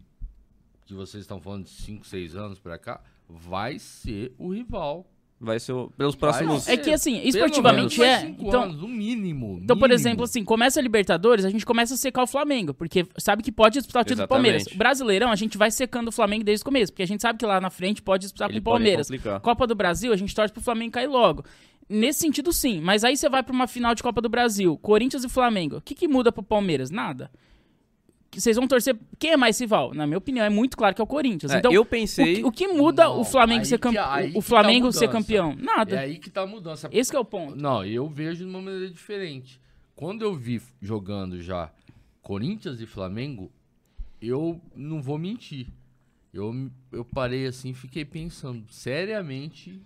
que 0.87 0.95
vocês 0.95 1.23
estão 1.23 1.41
falando 1.41 1.65
de 1.65 1.71
5, 1.71 2.07
6 2.07 2.37
anos 2.37 2.59
pra 2.61 2.79
cá, 2.79 3.01
vai 3.29 3.79
ser 3.79 4.33
o 4.39 4.53
rival. 4.53 5.07
Vai 5.45 5.59
ser 5.59 5.73
o- 5.73 5.91
pelos 5.97 6.15
próximos. 6.15 6.63
ser. 6.63 6.73
É 6.73 6.77
que 6.77 6.91
assim, 6.91 7.21
esportivamente 7.27 7.99
menos 7.99 8.23
é. 8.23 8.29
Então, 8.39 8.63
anos, 8.63 8.77
no 8.77 8.87
mínimo. 8.87 9.59
Então, 9.61 9.77
por 9.77 9.89
mínimo. 9.89 9.95
exemplo, 10.01 10.25
assim, 10.25 10.45
começa 10.45 10.79
a 10.79 10.83
Libertadores, 10.83 11.45
a 11.45 11.51
gente 11.51 11.67
começa 11.67 11.95
a 11.95 11.97
secar 11.97 12.23
o 12.23 12.27
Flamengo, 12.29 12.73
porque 12.73 13.05
sabe 13.19 13.43
que 13.43 13.51
pode 13.51 13.77
disputar 13.79 14.03
o 14.03 14.05
título 14.05 14.25
do. 14.25 14.29
Palmeiras. 14.29 14.67
O 14.67 14.77
Brasileirão, 14.77 15.33
a 15.33 15.37
gente 15.37 15.59
vai 15.59 15.73
secando 15.73 16.09
o 16.09 16.13
Flamengo 16.13 16.45
desde 16.45 16.63
o 16.63 16.65
começo, 16.65 16.93
porque 16.93 17.03
a 17.03 17.07
gente 17.07 17.21
sabe 17.21 17.41
que 17.41 17.45
lá 17.45 17.61
na 17.61 17.71
frente 17.71 18.01
pode 18.01 18.23
disputar 18.23 18.49
Ele 18.51 18.61
com 18.61 18.71
o 18.71 18.73
Palmeiras. 18.73 19.09
Copa 19.43 19.67
do 19.67 19.75
Brasil, 19.75 20.13
a 20.13 20.17
gente 20.17 20.33
torce 20.33 20.53
pro 20.53 20.63
Flamengo 20.63 20.93
cair 20.93 21.09
logo. 21.09 21.45
Nesse 21.89 22.21
sentido, 22.21 22.53
sim. 22.53 22.81
Mas 22.81 23.03
aí 23.03 23.17
você 23.17 23.29
vai 23.29 23.43
pra 23.43 23.53
uma 23.53 23.67
final 23.67 23.97
de 23.97 24.03
Copa 24.03 24.21
do 24.21 24.29
Brasil, 24.29 24.79
Corinthians 24.79 25.25
e 25.25 25.29
Flamengo. 25.29 25.79
O 25.79 25.81
que, 25.81 25.95
que 25.97 26.07
muda 26.07 26.31
pro 26.31 26.43
Palmeiras? 26.43 26.89
Nada. 26.91 27.31
Vocês 28.35 28.57
vão 28.57 28.67
torcer. 28.67 28.97
Quem 29.19 29.33
é 29.33 29.37
mais 29.37 29.59
rival? 29.61 29.93
Na 29.93 30.07
minha 30.07 30.19
opinião, 30.19 30.45
é 30.45 30.49
muito 30.49 30.77
claro 30.77 30.95
que 30.95 31.01
é 31.01 31.05
o 31.05 31.07
Corinthians. 31.07 31.53
É, 31.53 31.59
então, 31.59 31.73
eu 31.73 31.83
o 31.83 31.87
pensei. 31.87 32.37
que, 32.37 32.45
o 32.45 32.51
que 32.51 32.67
muda 32.69 33.05
Não, 33.05 33.21
o 33.21 33.25
Flamengo 33.25 33.65
ser 33.65 33.79
que 33.79 33.89
O 33.89 33.93
tá 33.93 34.43
Flamengo 34.43 34.87
a 34.89 34.93
ser 34.93 35.09
campeão? 35.11 35.55
Nada. 35.57 35.97
É 35.97 35.99
aí 36.01 36.19
que 36.19 36.31
tá 36.31 36.43
a 36.43 36.47
mudança. 36.47 36.89
Esse 36.91 37.11
que 37.11 37.17
é 37.17 37.21
o 37.21 37.25
ponto. 37.25 37.57
Não, 37.57 37.85
eu 37.85 38.09
vejo 38.09 38.45
de 38.45 38.51
uma 38.51 38.61
maneira 38.61 38.89
diferente. 38.89 39.61
Quando 39.95 40.23
eu 40.23 40.35
vi 40.35 40.63
jogando 40.81 41.41
já 41.43 41.71
Corinthians 42.23 42.81
e 42.81 42.87
Flamengo, 42.87 43.53
eu 44.21 44.61
não 44.75 45.03
vou 45.03 45.19
mentir. 45.19 45.67
Eu, 46.33 46.71
eu 46.91 47.05
parei 47.05 47.47
assim, 47.47 47.75
fiquei 47.75 48.05
pensando 48.05 48.65
seriamente 48.71 49.79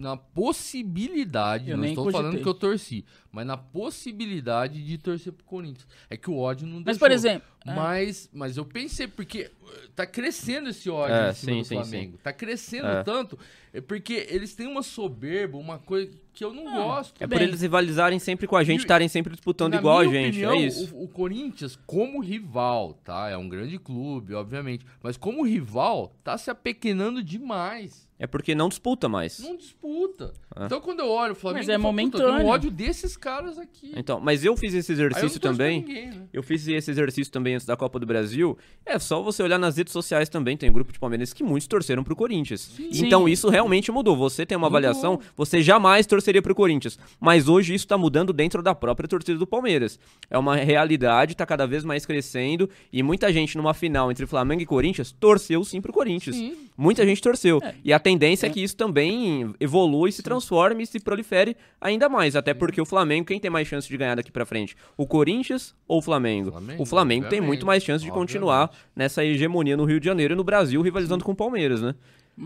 na 0.00 0.16
possibilidade, 0.16 1.70
Eu 1.70 1.76
não 1.76 1.82
nem 1.82 1.92
estou 1.92 2.04
cogitei. 2.04 2.22
falando 2.22 2.42
que 2.42 2.48
eu 2.48 2.54
torci, 2.54 3.04
mas 3.30 3.46
na 3.46 3.56
possibilidade 3.56 4.82
de 4.84 4.96
torcer 4.98 5.32
pro 5.32 5.44
Corinthians. 5.44 5.86
É 6.08 6.16
que 6.16 6.30
o 6.30 6.38
ódio 6.38 6.66
não 6.66 6.76
Mas, 6.76 6.84
deixou. 6.84 7.00
por 7.00 7.10
exemplo. 7.10 7.48
é. 7.66 7.74
Mas, 7.74 8.28
mas 8.32 8.56
eu 8.56 8.64
pensei, 8.64 9.06
porque 9.06 9.50
uh, 9.62 9.88
tá 9.94 10.06
crescendo 10.06 10.70
esse 10.70 10.88
ódio 10.88 11.14
É, 11.14 11.30
em 11.30 11.34
cima 11.34 11.52
sim, 11.52 11.58
do 11.60 11.64
sim, 11.64 11.74
Flamengo. 11.74 12.18
Tá 12.22 12.32
crescendo 12.32 12.86
É. 12.88 13.02
tanto, 13.02 13.38
é 13.72 13.80
porque 13.80 14.26
eles 14.28 14.54
têm 14.54 14.66
uma 14.66 14.82
soberba, 14.82 15.56
uma 15.58 15.78
coisa 15.78 16.10
que 16.32 16.44
eu 16.44 16.52
não 16.54 16.68
Ah, 16.68 16.72
gosto. 16.76 17.14
É 17.22 17.26
bem. 17.26 17.38
por 17.38 17.42
eles 17.44 17.60
rivalizarem 17.60 18.18
sempre 18.18 18.46
com 18.46 18.56
a 18.56 18.62
gente, 18.64 18.80
estarem 18.80 19.08
sempre 19.08 19.32
disputando 19.32 19.74
igual 19.74 19.98
a 19.98 20.04
gente. 20.06 20.28
opinião, 20.44 20.52
é 20.52 20.58
isso. 20.66 20.94
O, 20.94 21.04
o 21.04 21.08
Corinthians, 21.08 21.76
como 21.86 22.20
rival, 22.20 22.94
tá? 23.04 23.28
É 23.28 23.36
um 23.36 23.48
grande 23.48 23.78
clube, 23.78 24.32
obviamente. 24.34 24.84
Mas 25.02 25.16
como 25.16 25.44
rival, 25.44 26.14
tá 26.22 26.38
se 26.38 26.50
apequenando 26.50 27.22
demais. 27.22 28.08
É 28.18 28.26
porque 28.26 28.54
não 28.54 28.68
disputa 28.68 29.08
mais. 29.08 29.38
Não 29.40 29.56
disputa. 29.56 30.34
É. 30.54 30.66
Então 30.66 30.78
quando 30.80 31.00
eu 31.00 31.08
olho 31.08 31.32
o 31.32 31.34
Flamengo, 31.34 31.60
Mas 31.66 31.68
é 31.70 31.72
"Puta, 31.72 31.78
eu 31.78 31.82
momentâneo. 31.82 32.46
ódio 32.46 32.70
desses 32.70 33.16
caras 33.16 33.58
aqui. 33.58 33.92
Então, 33.96 34.20
mas 34.20 34.44
eu 34.44 34.54
fiz 34.56 34.74
esse 34.74 34.92
Aí 34.92 34.98
eu 34.98 35.04
não 35.04 35.16
exercício 35.16 35.40
também. 35.40 35.80
ninguém, 35.80 36.06
né? 36.10 36.28
Eu 36.32 36.42
fiz 36.42 36.68
esse 36.68 36.90
exercício 36.90 37.32
também 37.32 37.54
antes 37.54 37.66
da 37.66 37.76
Copa 37.78 37.98
do 37.98 38.04
Brasil. 38.06 38.58
É 38.84 38.98
só 38.98 39.22
você 39.22 39.42
olhar 39.42 39.58
nas 39.58 39.78
redes 39.78 39.92
sociais 39.92 40.28
também. 40.28 40.54
Tem 40.56 40.68
um 40.68 40.72
grupo 40.72 40.92
de 40.92 40.98
palmeirenses 40.98 41.32
que 41.32 41.42
muitos 41.42 41.66
torceram 41.66 42.04
pro 42.04 42.14
Corinthians. 42.14 42.60
Sim. 42.60 42.90
Então 43.06 43.26
isso 43.26 43.48
realmente 43.60 43.92
mudou. 43.92 44.16
Você 44.16 44.46
tem 44.46 44.56
uma 44.56 44.66
Mudou. 44.68 44.78
avaliação, 44.78 45.20
você 45.36 45.62
jamais 45.62 46.06
torceria 46.06 46.40
pro 46.40 46.54
Corinthians. 46.54 46.98
Mas 47.20 47.46
hoje 47.48 47.74
isso 47.74 47.86
tá 47.86 47.96
mudando 47.98 48.32
dentro 48.32 48.62
da 48.62 48.74
própria 48.74 49.06
torcida 49.08 49.38
do 49.38 49.46
Palmeiras. 49.46 49.98
É 50.30 50.38
uma 50.38 50.56
realidade, 50.56 51.36
tá 51.36 51.44
cada 51.44 51.66
vez 51.66 51.84
mais 51.84 52.06
crescendo. 52.06 52.68
E 52.92 53.02
muita 53.02 53.32
gente 53.32 53.56
numa 53.56 53.74
final 53.74 54.10
entre 54.10 54.26
Flamengo 54.26 54.62
e 54.62 54.66
Corinthians 54.66 55.12
torceu 55.12 55.62
sim 55.62 55.80
pro 55.80 55.92
Corinthians. 55.92 56.36
Sim. 56.36 56.56
Muita 56.76 57.04
gente 57.04 57.20
torceu. 57.20 57.60
E 57.84 57.92
a 57.92 57.98
tendência 57.98 58.46
é 58.46 58.50
que 58.50 58.62
isso 58.62 58.76
também 58.76 59.54
evolua 59.60 60.08
e 60.08 60.12
se 60.12 60.22
transforme 60.22 60.84
e 60.84 60.86
se 60.86 60.98
prolifere 60.98 61.56
ainda 61.80 62.08
mais. 62.08 62.34
Até 62.34 62.54
porque 62.54 62.80
o 62.80 62.86
Flamengo, 62.86 63.26
quem 63.26 63.38
tem 63.38 63.50
mais 63.50 63.68
chance 63.68 63.86
de 63.88 63.96
ganhar 63.96 64.14
daqui 64.14 64.32
pra 64.32 64.46
frente? 64.46 64.74
O 64.96 65.06
Corinthians 65.06 65.74
ou 65.86 65.98
o 65.98 66.02
Flamengo? 66.02 66.50
Flamengo, 66.50 66.82
o 66.82 66.86
Flamengo 66.86 67.28
tem 67.28 67.40
muito 67.40 67.66
mais 67.66 67.82
chance 67.82 68.02
de 68.04 68.10
continuar 68.10 68.64
obviamente. 68.64 68.88
nessa 68.96 69.24
hegemonia 69.24 69.76
no 69.76 69.84
Rio 69.84 70.00
de 70.00 70.06
Janeiro 70.06 70.32
e 70.34 70.36
no 70.36 70.44
Brasil, 70.44 70.80
rivalizando 70.80 71.24
com 71.24 71.32
o 71.32 71.36
Palmeiras, 71.36 71.82
né? 71.82 71.94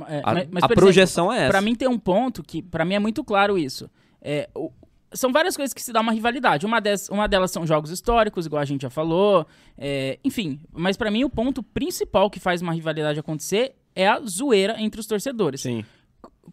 É, 0.09 0.21
A, 0.25 0.35
mas- 0.35 0.49
mas, 0.51 0.65
a 0.65 0.69
projeção 0.69 1.33
é 1.33 1.41
essa. 1.43 1.51
Pra 1.51 1.61
mim 1.61 1.75
tem 1.75 1.89
um 1.89 1.99
ponto 1.99 2.43
que, 2.43 2.63
pra 2.63 2.85
mim 2.85 2.95
é 2.95 2.99
muito 2.99 3.23
claro 3.23 3.57
isso. 3.59 3.89
É, 4.21 4.49
o- 4.55 4.71
são 5.13 5.31
várias 5.33 5.55
coisas 5.57 5.73
que 5.73 5.81
se 5.83 5.93
dá 5.93 6.01
uma 6.01 6.11
rivalidade. 6.13 6.67
Uma, 6.67 6.81
des- 6.81 7.09
uma 7.09 7.29
delas 7.29 7.51
são 7.53 7.65
jogos 7.67 7.91
históricos, 7.91 8.47
igual 8.47 8.61
a 8.63 8.65
gente 8.65 8.83
já 8.83 8.91
falou. 8.91 9.47
é, 9.79 10.19
enfim, 10.25 10.61
mas 10.73 10.97
pra 10.97 11.11
mim 11.11 11.25
o 11.25 11.31
ponto 11.31 11.63
principal 11.63 12.29
que 12.31 12.41
faz 12.41 12.63
uma 12.63 12.73
rivalidade 12.73 13.19
acontecer 13.21 13.75
é 13.95 14.09
a 14.09 14.21
zoeira 14.21 14.77
entre 14.81 15.01
os 15.01 15.07
torcedores. 15.07 15.61
Sim. 15.61 15.85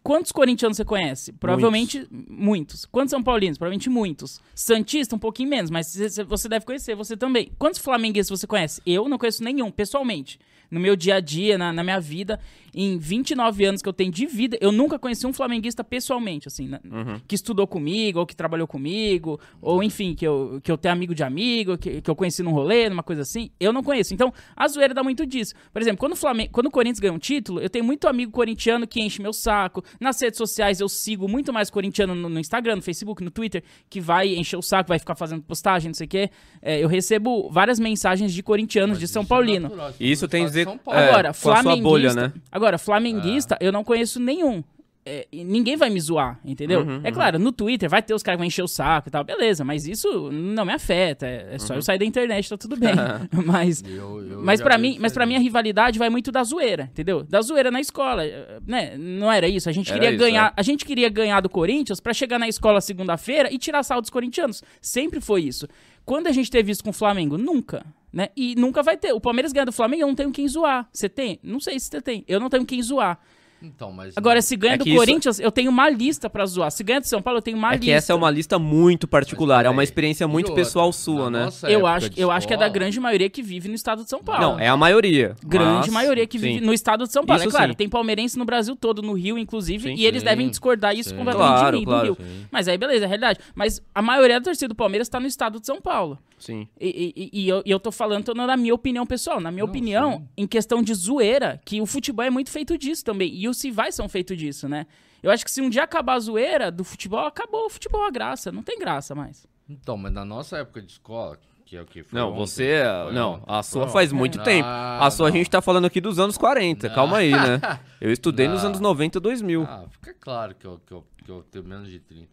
quantos 0.03 0.31
corintianos 0.31 0.77
você 0.77 0.85
conhece? 0.85 1.33
Provavelmente 1.33 2.07
muitos. 2.11 2.85
Quantos 2.85 3.11
são 3.11 3.21
paulinos? 3.21 3.57
Provavelmente 3.57 3.89
muitos. 3.89 4.39
Santista, 4.55 5.15
um 5.15 5.19
pouquinho 5.19 5.49
menos, 5.49 5.69
mas 5.69 5.93
você 6.27 6.47
deve 6.47 6.65
conhecer, 6.65 6.95
você 6.95 7.17
também. 7.17 7.51
Quantos 7.59 7.79
flamenguistas 7.79 8.39
você 8.39 8.47
conhece? 8.47 8.81
Eu 8.85 9.09
não 9.09 9.17
conheço 9.17 9.43
nenhum, 9.43 9.69
pessoalmente. 9.69 10.39
No 10.71 10.79
meu 10.79 10.95
dia 10.95 11.15
a 11.15 11.19
dia, 11.19 11.57
na, 11.57 11.73
na 11.73 11.83
minha 11.83 11.99
vida, 11.99 12.39
em 12.73 12.97
29 12.97 13.65
anos 13.65 13.81
que 13.81 13.89
eu 13.89 13.93
tenho 13.93 14.11
de 14.11 14.25
vida, 14.25 14.57
eu 14.61 14.71
nunca 14.71 14.97
conheci 14.97 15.27
um 15.27 15.33
flamenguista 15.33 15.83
pessoalmente, 15.83 16.47
assim, 16.47 16.67
né? 16.67 16.79
que 17.27 17.35
estudou 17.35 17.67
comigo, 17.67 18.19
ou 18.19 18.25
que 18.25 18.35
trabalhou 18.35 18.67
comigo, 18.67 19.39
ou 19.61 19.83
enfim, 19.83 20.15
que 20.15 20.25
eu, 20.25 20.59
que 20.63 20.71
eu 20.71 20.77
tenho 20.77 20.93
amigo 20.93 21.13
de 21.13 21.23
amigo, 21.23 21.77
que, 21.77 22.01
que 22.01 22.09
eu 22.09 22.15
conheci 22.15 22.41
num 22.41 22.51
rolê, 22.51 22.89
numa 22.89 23.03
coisa 23.03 23.21
assim. 23.21 23.51
Eu 23.59 23.73
não 23.73 23.83
conheço. 23.83 24.13
Então, 24.13 24.33
a 24.55 24.67
zoeira 24.67 24.93
dá 24.93 25.03
muito 25.03 25.25
disso. 25.25 25.53
Por 25.73 25.81
exemplo, 25.81 25.99
quando 25.99 26.13
o, 26.13 26.15
Flamengo, 26.15 26.49
quando 26.51 26.67
o 26.67 26.71
Corinthians 26.71 26.99
ganha 26.99 27.13
um 27.13 27.19
título, 27.19 27.59
eu 27.59 27.69
tenho 27.69 27.83
muito 27.83 28.07
amigo 28.07 28.31
corintiano 28.31 28.87
que 28.87 29.01
enche 29.01 29.21
meu 29.21 29.33
saco. 29.33 29.83
Nas 29.99 30.21
redes 30.21 30.37
sociais 30.37 30.79
eu 30.79 30.87
sigo 30.87 31.27
muito 31.27 31.51
mais 31.51 31.69
corintiano 31.69 32.15
no, 32.15 32.29
no 32.29 32.39
Instagram, 32.39 32.77
no 32.77 32.81
Facebook, 32.81 33.23
no 33.23 33.31
Twitter, 33.31 33.63
que 33.89 33.99
vai 33.99 34.35
encher 34.35 34.57
o 34.57 34.61
saco, 34.61 34.89
vai 34.89 34.99
ficar 34.99 35.15
fazendo 35.15 35.41
postagem, 35.41 35.89
não 35.89 35.93
sei 35.93 36.05
o 36.05 36.09
quê. 36.09 36.29
É, 36.61 36.79
eu 36.79 36.87
recebo 36.87 37.49
várias 37.49 37.79
mensagens 37.79 38.33
de 38.33 38.41
corintianos, 38.41 38.99
de 38.99 39.07
São 39.07 39.25
Paulino. 39.25 39.71
Isso 39.99 40.27
tem 40.27 40.45
São 40.63 40.77
Paulo. 40.77 40.99
É, 40.99 41.09
Agora, 41.09 41.23
com 41.27 41.29
a 41.29 41.33
sua 41.33 41.55
flamenguista. 41.57 41.89
bolha, 41.89 42.13
né? 42.13 42.33
Agora, 42.51 42.77
flamenguista, 42.77 43.57
eu 43.61 43.71
não 43.71 43.83
conheço 43.83 44.19
nenhum. 44.19 44.63
É, 45.03 45.25
ninguém 45.33 45.75
vai 45.75 45.89
me 45.89 45.99
zoar, 45.99 46.39
entendeu? 46.45 46.81
Uhum, 46.81 47.01
é 47.03 47.11
claro, 47.11 47.39
no 47.39 47.51
Twitter 47.51 47.89
vai 47.89 48.03
ter 48.03 48.13
os 48.13 48.21
caras 48.21 48.35
que 48.37 48.41
vão 48.41 48.45
encher 48.45 48.61
o 48.61 48.67
saco 48.67 49.09
e 49.09 49.11
tal, 49.11 49.23
beleza, 49.23 49.63
mas 49.63 49.87
isso 49.87 50.29
não 50.31 50.63
me 50.63 50.71
afeta. 50.73 51.25
É, 51.25 51.55
é 51.55 51.57
só 51.57 51.73
Uhum. 51.73 51.79
eu 51.79 51.81
sair 51.81 51.97
da 51.97 52.05
internet, 52.05 52.47
tá 52.47 52.55
tudo 52.55 52.75
bem. 52.75 52.91
mas. 53.43 53.83
Eu- 53.83 54.23
eu 54.23 54.43
Mas 54.43 54.61
vejo 54.61 54.77
mim, 54.79 54.97
mas 55.01 55.11
para 55.11 55.25
mim 55.25 55.35
a 55.35 55.39
rivalidade 55.39 55.97
vai 55.97 56.07
muito 56.07 56.31
da 56.31 56.43
zoeira, 56.43 56.83
entendeu? 56.91 57.23
Da 57.23 57.41
zoeira 57.41 57.71
na 57.71 57.81
escola, 57.81 58.21
né? 58.67 58.95
Não 58.95 59.31
era 59.31 59.47
isso. 59.47 59.67
A 59.67 59.71
gente 59.71 59.89
Era 59.89 59.99
queria 59.99 60.15
isso, 60.15 60.23
ganhar, 60.23 60.49
é. 60.49 60.53
a 60.55 60.61
gente 60.61 60.85
queria 60.85 61.09
ganhar 61.09 61.41
do 61.41 61.49
Corinthians 61.49 61.99
pra 61.99 62.13
chegar 62.13 62.37
na 62.37 62.47
escola 62.47 62.79
segunda-feira 62.79 63.51
e 63.51 63.57
tirar 63.57 63.81
sal 63.81 64.01
dos 64.01 64.11
corintianos. 64.11 64.61
Sempre 64.79 65.19
foi 65.19 65.41
isso. 65.41 65.67
Quando 66.05 66.27
a 66.27 66.31
gente 66.31 66.51
teve 66.51 66.71
isso 66.71 66.83
com 66.83 66.91
o 66.91 66.93
Flamengo, 66.93 67.39
nunca, 67.39 67.83
né? 68.11 68.29
E 68.35 68.55
nunca 68.55 68.83
vai 68.83 68.97
ter. 68.97 69.13
O 69.13 69.21
Palmeiras 69.21 69.51
ganha 69.51 69.65
do 69.65 69.71
Flamengo, 69.71 70.03
eu 70.03 70.07
não 70.07 70.15
tenho 70.15 70.31
quem 70.31 70.47
zoar. 70.47 70.89
Você 70.91 71.07
tem? 71.07 71.39
Não 71.43 71.59
sei 71.59 71.79
se 71.79 71.87
você 71.87 72.01
tem. 72.01 72.23
Eu 72.27 72.39
não 72.39 72.49
tenho 72.49 72.65
quem 72.65 72.81
zoar. 72.81 73.19
Então, 73.61 73.91
mas. 73.91 74.17
Agora, 74.17 74.41
se 74.41 74.55
ganha 74.55 74.73
É 74.73 74.77
do 74.77 74.83
que 74.83 74.89
isso- 74.89 74.97
Corinthians, 74.99 75.39
eu 75.39 75.51
tenho 75.51 75.69
uma 75.69 75.89
lista 75.89 76.29
pra 76.29 76.45
zoar. 76.45 76.71
Se 76.71 76.83
ganha 76.83 76.99
do 76.99 77.07
São 77.07 77.21
Paulo, 77.21 77.37
eu 77.39 77.41
tenho 77.41 77.57
uma 77.57 77.69
É 77.69 77.71
lista. 77.71 77.85
que 77.85 77.91
essa 77.91 78.11
é 78.13 78.15
uma 78.15 78.29
lista 78.31 78.57
muito 78.57 79.07
particular, 79.07 79.65
é 79.65 79.69
uma 79.69 79.83
experiência 79.83 80.27
muito 80.27 80.47
outra, 80.49 80.63
pessoal 80.63 80.91
sua, 80.91 81.29
né? 81.29 81.45
nossa 81.45 81.69
Eu 81.69 81.85
acho, 81.85 82.09
eu 82.17 82.31
acho 82.31 82.47
que 82.47 82.53
é 82.53 82.57
da 82.57 82.67
grande 82.67 82.99
maioria 82.99 83.29
que 83.29 83.41
vive 83.43 83.67
no 83.69 83.75
estado 83.75 84.03
de 84.03 84.09
São 84.09 84.23
Paulo. 84.23 84.41
Não, 84.41 84.59
é 84.59 84.67
a 84.67 84.75
maioria. 84.77 85.35
grande 85.45 85.91
mas- 85.91 86.01
maioria 86.01 86.25
que 86.25 86.39
sim. 86.39 86.45
vive 86.53 86.65
no 86.65 86.73
estado 86.73 87.05
de 87.05 87.11
São 87.13 87.25
Paulo. 87.25 87.41
Isso 87.41 87.49
é 87.49 87.51
claro, 87.51 87.71
sim. 87.71 87.77
tem 87.77 87.87
palmeirense 87.89 88.37
no 88.37 88.45
Brasil 88.45 88.75
todo, 88.75 89.01
no 89.01 89.13
Rio, 89.13 89.37
inclusive, 89.37 89.89
Sim, 89.89 89.95
e 89.95 90.05
eles 90.05 90.21
sim. 90.21 90.27
devem 90.27 90.49
discordar 90.49 90.95
isso 90.95 91.09
Sim. 91.09 91.17
completamente 91.17 91.59
Claro, 91.59 91.77
de 91.77 91.79
mim, 91.79 91.85
claro. 91.85 92.15
do 92.15 92.21
Rio. 92.23 92.45
Mas 92.51 92.67
aí, 92.67 92.77
beleza, 92.77 93.05
é 93.05 93.07
realidade. 93.07 93.39
Mas 93.53 93.81
a 93.93 94.01
maioria 94.01 94.39
da 94.39 94.43
torcida 94.45 94.67
do 94.69 94.75
Palmeiras 94.75 95.07
tá 95.09 95.19
no 95.19 95.27
estado 95.27 95.59
de 95.59 95.65
São 95.67 95.79
Paulo. 95.81 96.17
Sim. 96.39 96.67
E, 96.79 97.13
e- 97.15 97.41
e 97.43 97.47
eu, 97.49 97.61
e 97.63 97.69
eu 97.69 97.79
tô 97.79 97.91
falando 97.91 98.23
tô 98.25 98.33
na 98.33 98.57
minha 98.57 98.73
opinião 98.73 99.05
pessoal. 99.05 99.39
Na 99.39 99.51
minha 99.51 99.63
Não, 99.63 99.69
opinião, 99.69 100.13
sim. 100.13 100.27
em 100.37 100.47
questão 100.47 100.81
de 100.81 100.91
zoeira, 100.95 101.61
que 101.63 101.79
o 101.79 101.85
futebol 101.85 102.25
é 102.25 102.31
muito 102.31 102.49
feito 102.49 102.75
disso 102.79 103.05
também. 103.05 103.31
E 103.31 103.47
os 103.51 103.61
rivais 103.63 103.93
são 103.95 104.09
feitos 104.09 104.37
disso, 104.37 104.67
né? 104.67 104.85
Eu 105.21 105.29
acho 105.31 105.45
que 105.45 105.51
se 105.51 105.61
um 105.61 105.69
dia 105.69 105.83
acabar 105.83 106.15
a 106.15 106.19
zoeira 106.19 106.71
do 106.71 106.83
futebol, 106.83 107.25
acabou 107.27 107.65
o 107.67 107.69
futebol, 107.69 108.03
a 108.03 108.09
graça. 108.09 108.51
Não 108.51 108.63
tem 108.63 108.79
graça 108.79 109.13
mais. 109.13 109.45
Então, 109.69 109.95
mas 109.95 110.11
na 110.11 110.25
nossa 110.25 110.57
época 110.57 110.81
de 110.81 110.91
escola, 110.93 111.37
que 111.65 111.77
é 111.77 111.81
o 111.81 111.85
que 111.85 112.01
foi 112.03 112.19
Não, 112.19 112.29
ontem, 112.31 112.37
você. 112.39 112.81
foi 113.05 113.13
Não, 113.13 113.33
ontem, 113.35 113.43
a 113.47 113.61
foi 113.61 113.71
sua 113.71 113.83
ontem. 113.83 113.93
faz 113.93 114.11
muito 114.11 114.39
Ah, 114.41 114.43
tempo. 114.43 114.67
A 114.67 115.11
sua 115.11 115.27
a 115.27 115.29
não. 115.29 115.37
gente 115.37 115.49
tá 115.49 115.61
falando 115.61 115.85
aqui 115.85 116.01
dos 116.01 116.17
anos 116.19 116.37
40. 116.37 116.89
Calma 116.89 117.17
aí, 117.17 117.31
né? 117.31 117.61
Eu 118.01 118.11
estudei 118.11 118.47
nos 118.47 118.61
Não. 118.63 118.69
anos 118.69 118.79
90, 118.79 119.19
2000. 119.19 119.63
Ah, 119.63 119.85
fica 119.91 120.13
claro 120.19 120.55
que 120.55 120.65
eu, 120.65 120.81
que 120.85 120.91
eu, 120.91 121.05
que 121.23 121.29
eu 121.31 121.43
tenho 121.51 121.63
menos 121.65 121.87
de 121.89 121.99
30. 121.99 122.27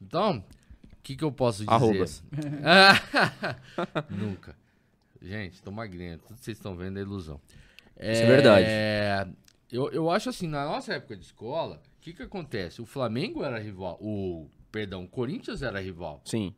Então, 0.00 0.38
o 0.84 0.96
que, 1.02 1.16
que 1.16 1.24
eu 1.24 1.32
posso 1.32 1.58
dizer? 1.58 1.70
Arrobas. 1.72 2.22
Nunca. 4.08 4.56
Gente, 5.20 5.60
tô 5.62 5.70
magrinho. 5.72 6.18
Tudo 6.18 6.36
que 6.38 6.44
vocês 6.44 6.56
estão 6.56 6.76
vendo 6.76 6.98
é 6.98 7.02
ilusão. 7.02 7.40
Isso 8.00 8.22
é 8.22 8.26
verdade. 8.26 8.66
Eu, 9.70 9.90
eu 9.90 10.10
acho 10.10 10.30
assim, 10.30 10.46
na 10.46 10.64
nossa 10.64 10.94
época 10.94 11.16
de 11.16 11.24
escola, 11.24 11.82
o 11.98 12.00
que 12.00 12.12
que 12.12 12.22
acontece? 12.22 12.80
O 12.80 12.86
Flamengo 12.86 13.44
era 13.44 13.58
rival. 13.58 13.98
O, 14.00 14.48
perdão, 14.72 15.04
o 15.04 15.08
Corinthians 15.08 15.62
era 15.62 15.80
rival. 15.80 16.22
Sim. 16.24 16.54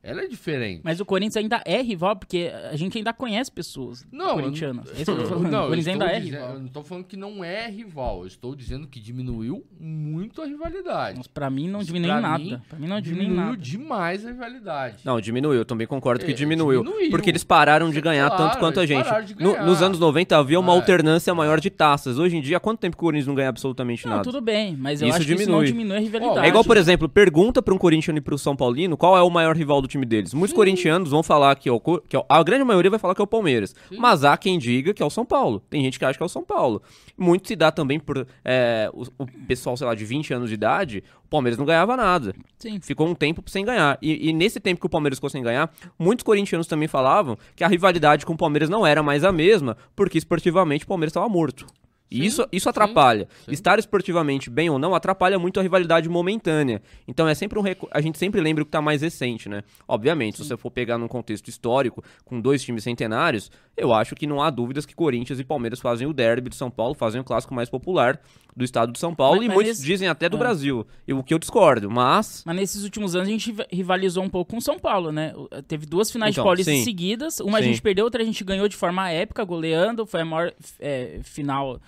Ela 0.00 0.22
é 0.22 0.26
diferente. 0.28 0.80
Mas 0.84 1.00
o 1.00 1.04
Corinthians 1.04 1.36
ainda 1.36 1.60
é 1.66 1.82
rival, 1.82 2.14
porque 2.14 2.52
a 2.70 2.76
gente 2.76 2.96
ainda 2.96 3.12
conhece 3.12 3.50
pessoas 3.50 4.06
Não, 4.12 4.34
corintianas. 4.34 4.86
eu- 4.86 4.92
É 4.96 5.02
isso 5.02 5.04
que 5.04 5.10
eu 5.10 5.22
tô 5.24 5.28
falando. 5.28 5.50
Não, 5.50 5.58
o 5.58 5.62
eu 5.64 5.68
Corinthians 5.70 5.94
estou 5.96 6.06
ainda 6.06 6.16
é 6.16 6.20
dizendo- 6.20 6.34
rival. 6.40 6.54
Eu 6.54 6.60
não 6.60 6.68
tô 6.68 6.82
falando 6.84 7.04
que 7.04 7.16
não 7.16 7.44
é 7.44 7.68
rival. 7.68 8.20
Eu 8.20 8.26
estou 8.28 8.54
dizendo 8.54 8.86
que 8.86 9.00
diminuiu 9.00 9.64
muito 9.78 10.40
a 10.40 10.46
rivalidade. 10.46 11.18
Mas 11.18 11.26
pra 11.26 11.50
mim 11.50 11.68
não 11.68 11.80
Isso 11.80 11.88
diminui 11.88 12.08
pra 12.10 12.20
nada. 12.20 12.38
mim, 12.42 12.60
pra 12.68 12.78
mim 12.78 12.86
não 12.86 13.00
diminui 13.00 13.24
Diminuiu 13.24 13.46
nada. 13.50 13.56
demais 13.58 14.24
a 14.24 14.28
rivalidade. 14.30 14.96
Não, 15.04 15.20
diminuiu. 15.20 15.58
Eu 15.58 15.64
também 15.64 15.86
concordo 15.86 16.24
que 16.24 16.30
É, 16.30 16.34
diminuiu, 16.34 16.84
diminuiu. 16.84 17.10
Porque 17.10 17.28
eles 17.30 17.42
pararam 17.42 17.90
de 17.90 18.00
ganhar 18.00 18.28
Claro, 18.30 18.44
tanto 18.44 18.58
quanto 18.60 18.78
a 18.80 18.86
gente. 18.86 19.04
No- 19.40 19.64
nos 19.66 19.82
anos 19.82 19.98
90 19.98 20.36
havia 20.36 20.60
uma 20.60 20.72
É. 20.72 20.76
alternância 20.76 21.34
maior 21.34 21.58
de 21.60 21.70
taças. 21.70 22.18
Hoje 22.18 22.36
em 22.36 22.40
dia, 22.40 22.58
há 22.58 22.60
quanto 22.60 22.78
tempo 22.78 22.96
que 22.96 23.02
o 23.02 23.06
Corinthians 23.06 23.26
não 23.26 23.34
ganha 23.34 23.48
absolutamente 23.48 24.04
Não, 24.06 24.12
nada? 24.12 24.22
tudo 24.24 24.40
bem, 24.40 24.76
mas 24.76 25.02
eu 25.02 25.08
Isso 25.08 25.16
acho 25.16 25.26
que 25.26 25.32
isso 25.34 25.50
não 25.50 25.64
diminui. 25.64 25.66
diminui 25.66 25.96
a 25.96 26.00
rivalidade. 26.00 26.46
É 26.46 26.48
igual, 26.48 26.64
por 26.64 26.76
exemplo, 26.76 27.08
pergunta 27.08 27.60
pra 27.60 27.74
um 27.74 27.78
corintiano 27.78 28.18
e 28.18 28.22
pro 28.22 28.38
São 28.38 28.54
Paulino 28.54 28.96
qual 28.96 29.16
é 29.18 29.22
o 29.22 29.28
maior 29.30 29.56
rival 29.56 29.82
do 29.82 29.87
time 29.88 30.06
deles. 30.06 30.32
Muitos 30.32 30.54
corintianos 30.54 31.10
vão 31.10 31.22
falar 31.22 31.56
que 31.56 31.68
é 31.68 31.72
o, 31.72 31.80
que 31.80 32.16
é 32.16 32.24
a 32.28 32.42
grande 32.42 32.64
maioria 32.64 32.90
vai 32.90 32.98
falar 32.98 33.14
que 33.14 33.20
é 33.20 33.24
o 33.24 33.26
Palmeiras. 33.26 33.74
Mas 33.90 34.24
há 34.24 34.36
quem 34.36 34.58
diga 34.58 34.94
que 34.94 35.02
é 35.02 35.06
o 35.06 35.10
São 35.10 35.24
Paulo. 35.24 35.60
Tem 35.68 35.82
gente 35.82 35.98
que 35.98 36.04
acha 36.04 36.16
que 36.16 36.22
é 36.22 36.26
o 36.26 36.28
São 36.28 36.44
Paulo. 36.44 36.82
Muito 37.16 37.48
se 37.48 37.56
dá 37.56 37.72
também 37.72 37.98
por 37.98 38.26
é, 38.44 38.90
o, 38.92 39.02
o 39.18 39.26
pessoal, 39.46 39.76
sei 39.76 39.86
lá, 39.86 39.94
de 39.94 40.04
20 40.04 40.34
anos 40.34 40.48
de 40.48 40.54
idade, 40.54 41.02
o 41.24 41.28
Palmeiras 41.28 41.58
não 41.58 41.66
ganhava 41.66 41.96
nada. 41.96 42.34
Sim. 42.58 42.80
Ficou 42.80 43.08
um 43.08 43.14
tempo 43.14 43.42
sem 43.46 43.64
ganhar. 43.64 43.98
E, 44.00 44.28
e 44.28 44.32
nesse 44.32 44.60
tempo 44.60 44.80
que 44.80 44.86
o 44.86 44.90
Palmeiras 44.90 45.18
ficou 45.18 45.30
sem 45.30 45.42
ganhar, 45.42 45.72
muitos 45.98 46.22
corintianos 46.22 46.66
também 46.66 46.88
falavam 46.88 47.36
que 47.56 47.64
a 47.64 47.68
rivalidade 47.68 48.24
com 48.24 48.34
o 48.34 48.36
Palmeiras 48.36 48.68
não 48.68 48.86
era 48.86 49.02
mais 49.02 49.24
a 49.24 49.32
mesma, 49.32 49.76
porque 49.96 50.18
esportivamente 50.18 50.84
o 50.84 50.88
Palmeiras 50.88 51.10
estava 51.10 51.28
morto. 51.28 51.66
E 52.10 52.24
isso, 52.24 52.46
isso 52.50 52.68
atrapalha. 52.68 53.28
Estar 53.48 53.78
esportivamente 53.78 54.48
bem 54.48 54.70
ou 54.70 54.78
não 54.78 54.94
atrapalha 54.94 55.38
muito 55.38 55.60
a 55.60 55.62
rivalidade 55.62 56.08
momentânea. 56.08 56.80
Então 57.06 57.28
é 57.28 57.34
sempre 57.34 57.58
um 57.58 57.62
recu- 57.62 57.88
a 57.90 58.00
gente 58.00 58.16
sempre 58.18 58.40
lembra 58.40 58.62
o 58.62 58.64
que 58.66 58.72
tá 58.72 58.80
mais 58.80 59.02
recente, 59.02 59.48
né? 59.48 59.62
Obviamente, 59.86 60.36
se 60.38 60.44
você 60.44 60.56
for 60.56 60.70
pegar 60.70 60.96
num 60.98 61.08
contexto 61.08 61.48
histórico, 61.48 62.02
com 62.24 62.40
dois 62.40 62.62
times 62.62 62.82
centenários, 62.84 63.50
eu 63.76 63.92
acho 63.92 64.14
que 64.14 64.26
não 64.26 64.42
há 64.42 64.50
dúvidas 64.50 64.86
que 64.86 64.94
Corinthians 64.94 65.38
e 65.38 65.44
Palmeiras 65.44 65.80
fazem 65.80 66.06
o 66.06 66.12
derby 66.12 66.48
de 66.50 66.56
São 66.56 66.70
Paulo, 66.70 66.94
fazem 66.94 67.20
o 67.20 67.24
clássico 67.24 67.54
mais 67.54 67.68
popular 67.68 68.18
do 68.56 68.64
estado 68.64 68.90
de 68.92 68.98
São 68.98 69.14
Paulo 69.14 69.36
Mas- 69.36 69.44
e 69.44 69.48
mas 69.48 69.54
muitos 69.56 69.82
dizem 69.82 70.08
até 70.08 70.28
do 70.28 70.36
É. 70.36 70.40
Brasil. 70.40 70.86
O 71.10 71.22
que 71.22 71.32
eu 71.34 71.38
discordo, 71.38 71.90
mas 71.90 72.42
Mas 72.44 72.56
nesses 72.56 72.82
últimos 72.84 73.14
anos 73.14 73.28
a 73.28 73.30
gente 73.30 73.46
riva- 73.50 73.66
rivalizou 73.70 74.24
um 74.24 74.28
pouco 74.30 74.52
com 74.54 74.60
São 74.60 74.78
Paulo, 74.78 75.12
né? 75.12 75.32
Teve 75.68 75.86
duas 75.86 76.10
finais 76.10 76.32
Então, 76.32 76.42
de 76.42 76.46
Paulista 76.48 76.72
sim. 76.72 76.82
seguidas. 76.84 77.38
Uma 77.40 77.58
a 77.58 77.62
Sim. 77.62 77.68
gente 77.68 77.82
perdeu, 77.82 78.04
outra 78.04 78.22
a 78.22 78.24
gente 78.26 78.42
ganhou 78.42 78.66
de 78.66 78.76
forma 78.76 79.08
épica, 79.10 79.44
goleando. 79.44 80.06
Foi 80.06 80.22
a 80.22 80.24
maior 80.24 80.52
é, 80.80 81.20
final 81.22 81.80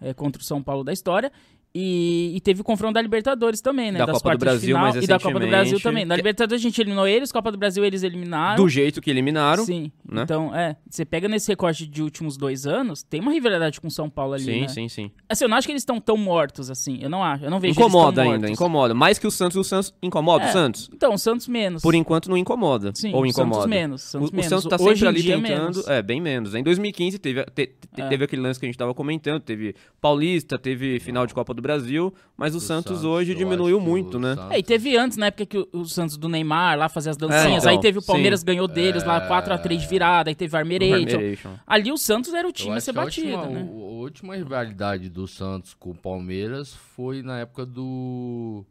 é, 0.00 0.14
contra 0.14 0.40
o 0.40 0.44
São 0.44 0.62
Paulo 0.62 0.84
da 0.84 0.92
história. 0.92 1.32
E, 1.74 2.32
e 2.34 2.40
teve 2.40 2.60
o 2.60 2.64
confronto 2.64 2.94
da 2.94 3.02
Libertadores 3.02 3.60
também, 3.60 3.92
né? 3.92 3.98
Da 3.98 4.06
das 4.06 4.16
Copa 4.22 4.36
do 4.36 4.38
Brasil, 4.40 4.68
final, 4.68 4.82
mais 4.82 4.96
E 4.96 5.06
da 5.06 5.18
Copa 5.20 5.38
do 5.38 5.46
Brasil 5.46 5.78
também. 5.80 6.04
Na 6.04 6.16
Libertadores 6.16 6.60
a 6.60 6.66
gente 6.66 6.80
eliminou 6.80 7.06
eles, 7.06 7.30
Copa 7.30 7.52
do 7.52 7.58
Brasil 7.58 7.84
eles 7.84 8.02
eliminaram. 8.02 8.56
do 8.62 8.68
jeito 8.68 9.00
que 9.00 9.10
eliminaram. 9.10 9.64
Sim. 9.64 9.92
né? 10.10 10.22
Então, 10.22 10.54
é. 10.54 10.76
Você 10.88 11.04
pega 11.04 11.28
nesse 11.28 11.48
recorte 11.50 11.86
de 11.86 12.02
últimos 12.02 12.36
dois 12.36 12.66
anos, 12.66 13.02
tem 13.02 13.20
uma 13.20 13.32
rivalidade 13.32 13.80
com 13.80 13.86
o 13.88 13.90
São 13.90 14.08
Paulo 14.08 14.32
ali. 14.34 14.44
Sim, 14.44 14.60
né? 14.62 14.68
sim, 14.68 14.88
sim. 14.88 15.10
Assim, 15.28 15.44
eu 15.44 15.48
não 15.48 15.56
acho 15.56 15.66
que 15.68 15.72
eles 15.72 15.82
estão 15.82 16.00
tão 16.00 16.16
mortos 16.16 16.70
assim. 16.70 16.98
Eu 17.02 17.10
não 17.10 17.22
acho. 17.22 17.44
Eu 17.44 17.50
não 17.50 17.60
vejo 17.60 17.78
Incomoda 17.78 18.22
ainda, 18.22 18.34
mortos. 18.38 18.50
incomoda. 18.50 18.94
Mais 18.94 19.18
que 19.18 19.26
o 19.26 19.30
Santos, 19.30 19.56
o 19.56 19.62
Santos 19.64 19.94
incomoda 20.02 20.44
É, 20.44 20.48
o 20.48 20.52
Santos. 20.52 20.90
Então, 20.92 21.14
o 21.14 21.18
Santos 21.18 21.46
menos. 21.48 21.82
Por 21.82 21.94
enquanto 21.94 22.28
não 22.30 22.36
incomoda. 22.36 22.92
Sim, 22.94 23.12
ou 23.14 23.22
o 23.22 23.26
incomoda. 23.26 23.54
Santos 23.62 23.70
menos. 23.70 24.02
O, 24.02 24.06
Santos 24.08 24.30
o 24.30 24.32
menos. 24.34 24.48
Santos 24.48 24.64
tá 24.66 24.76
Hoje 24.76 25.00
sempre 25.00 25.04
em 25.04 25.08
ali 25.08 25.22
dia, 25.22 25.36
tentando. 25.36 25.60
menos. 25.60 25.88
É, 25.88 26.02
bem 26.02 26.20
menos. 26.20 26.54
Em 26.54 26.62
2015 26.62 27.18
teve, 27.18 27.44
te- 27.44 27.66
te- 27.66 28.00
É. 28.00 28.08
teve 28.08 28.24
aquele 28.24 28.42
lance 28.42 28.58
que 28.58 28.66
a 28.66 28.68
gente 28.68 28.78
tava 28.78 28.94
comentando, 28.94 29.40
teve 29.40 29.74
Paulista, 30.00 30.58
teve 30.58 30.98
final 31.00 31.26
de 31.26 31.34
Copa 31.34 31.52
do 31.54 31.57
Brasil, 31.62 32.12
mas 32.36 32.54
o, 32.54 32.58
O 32.58 32.60
Santos, 32.60 32.84
Santos, 32.98 33.04
hoje 33.04 33.34
diminuiu 33.34 33.80
muito, 33.80 34.16
o 34.16 34.20
né? 34.20 34.34
Santos- 34.34 34.50
É, 34.54 34.58
e 34.58 34.62
teve 34.62 34.96
antes, 34.96 35.16
na 35.16 35.26
época 35.26 35.46
que 35.46 35.58
o, 35.58 35.68
o 35.72 35.84
Santos 35.84 36.16
do 36.16 36.28
Neymar 36.28 36.78
lá 36.78 36.88
fazia 36.88 37.10
as 37.10 37.16
dancinhas. 37.16 37.64
É, 37.64 37.68
aí 37.70 37.74
então, 37.74 37.82
teve 37.82 37.98
o 37.98 38.02
Palmeiras 38.02 38.40
sim. 38.40 38.46
ganhou 38.46 38.66
deles 38.68 39.04
lá 39.04 39.28
4x3 39.28 39.76
de 39.78 39.86
virada. 39.86 40.30
Aí 40.30 40.34
teve 40.34 40.54
o 40.54 40.58
Armeration. 40.58 41.54
Ali 41.66 41.90
o 41.92 41.96
Santos 41.98 42.32
era 42.34 42.46
o 42.46 42.50
Eu 42.50 42.52
time 42.52 42.76
a 42.76 42.80
ser 42.80 42.92
que 42.92 42.98
a 42.98 43.02
batido, 43.04 43.28
última, 43.36 43.46
né? 43.46 43.68
o- 43.70 43.82
a 43.82 44.00
última 44.02 44.36
rivalidade 44.36 45.08
do 45.10 45.26
Santos 45.26 45.74
com 45.74 45.90
o 45.90 45.94
Palmeiras 45.94 46.74
foi 46.74 47.22
na 47.22 47.38
época 47.40 47.64
do. 47.66 48.64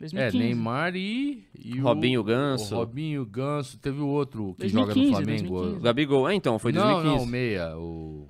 É, 0.00 0.30
2015. 0.30 0.38
Neymar 0.38 0.94
e. 0.94 1.42
e 1.58 1.80
o- 1.80 1.82
Robinho 1.82 2.22
Ganso. 2.22 2.72
O 2.74 2.78
Robinho 2.78 3.26
Ganso. 3.26 3.76
Teve 3.78 4.00
o 4.00 4.06
outro 4.06 4.54
que 4.56 4.68
2015, 4.68 4.70
joga 4.70 4.94
no 4.94 5.10
Flamengo. 5.10 5.48
2015. 5.54 5.76
O 5.76 5.80
Gabigol, 5.82 6.28
é, 6.28 6.34
então, 6.34 6.56
foi 6.58 6.70
Não, 6.70 6.82
2015. 7.02 7.16
não, 7.16 7.22
o 7.24 7.26
meia. 7.26 7.76
O. 7.76 8.28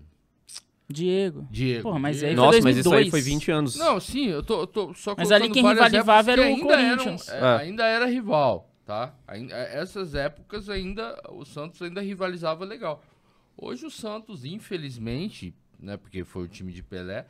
Diego. 0.90 1.46
Diego. 1.51 1.83
Porra, 1.83 1.98
mas 1.98 2.22
aí 2.22 2.31
Diego. 2.31 2.37
foi 2.40 2.46
Nossa, 2.46 2.61
mas 2.62 2.77
isso 2.79 2.88
aí 2.94 3.05
2002. 3.05 3.11
foi 3.11 3.20
20 3.20 3.51
anos. 3.51 3.77
Não, 3.77 4.01
sim, 4.01 4.27
eu 4.29 4.42
tô, 4.42 4.61
eu 4.61 4.66
tô 4.66 4.94
só 4.94 5.14
Mas 5.16 5.31
ali 5.31 5.51
quem 5.51 5.62
rivalizava 5.66 6.33
era 6.33 6.40
o 6.42 6.44
ainda 6.44 6.64
Corinthians. 6.66 7.29
é, 7.29 7.38
É. 7.38 7.57
Ainda 7.59 7.85
era 7.87 8.07
rival, 8.07 8.70
tá? 8.87 9.14
É, 9.29 9.79
essas 9.79 10.14
épocas 10.14 10.70
ainda, 10.70 11.20
o 11.31 11.44
Santos 11.44 11.83
ainda 11.83 12.01
rivalizava 12.01 12.64
legal. 12.64 13.03
Hoje 13.57 13.85
o 13.85 13.90
Santos, 13.90 14.44
infelizmente, 14.44 15.55
né, 15.79 15.96
porque 15.96 16.24
foi 16.24 16.44
o 16.44 16.48
time 16.48 16.72
de 16.72 16.83
Pelé, 16.83 17.27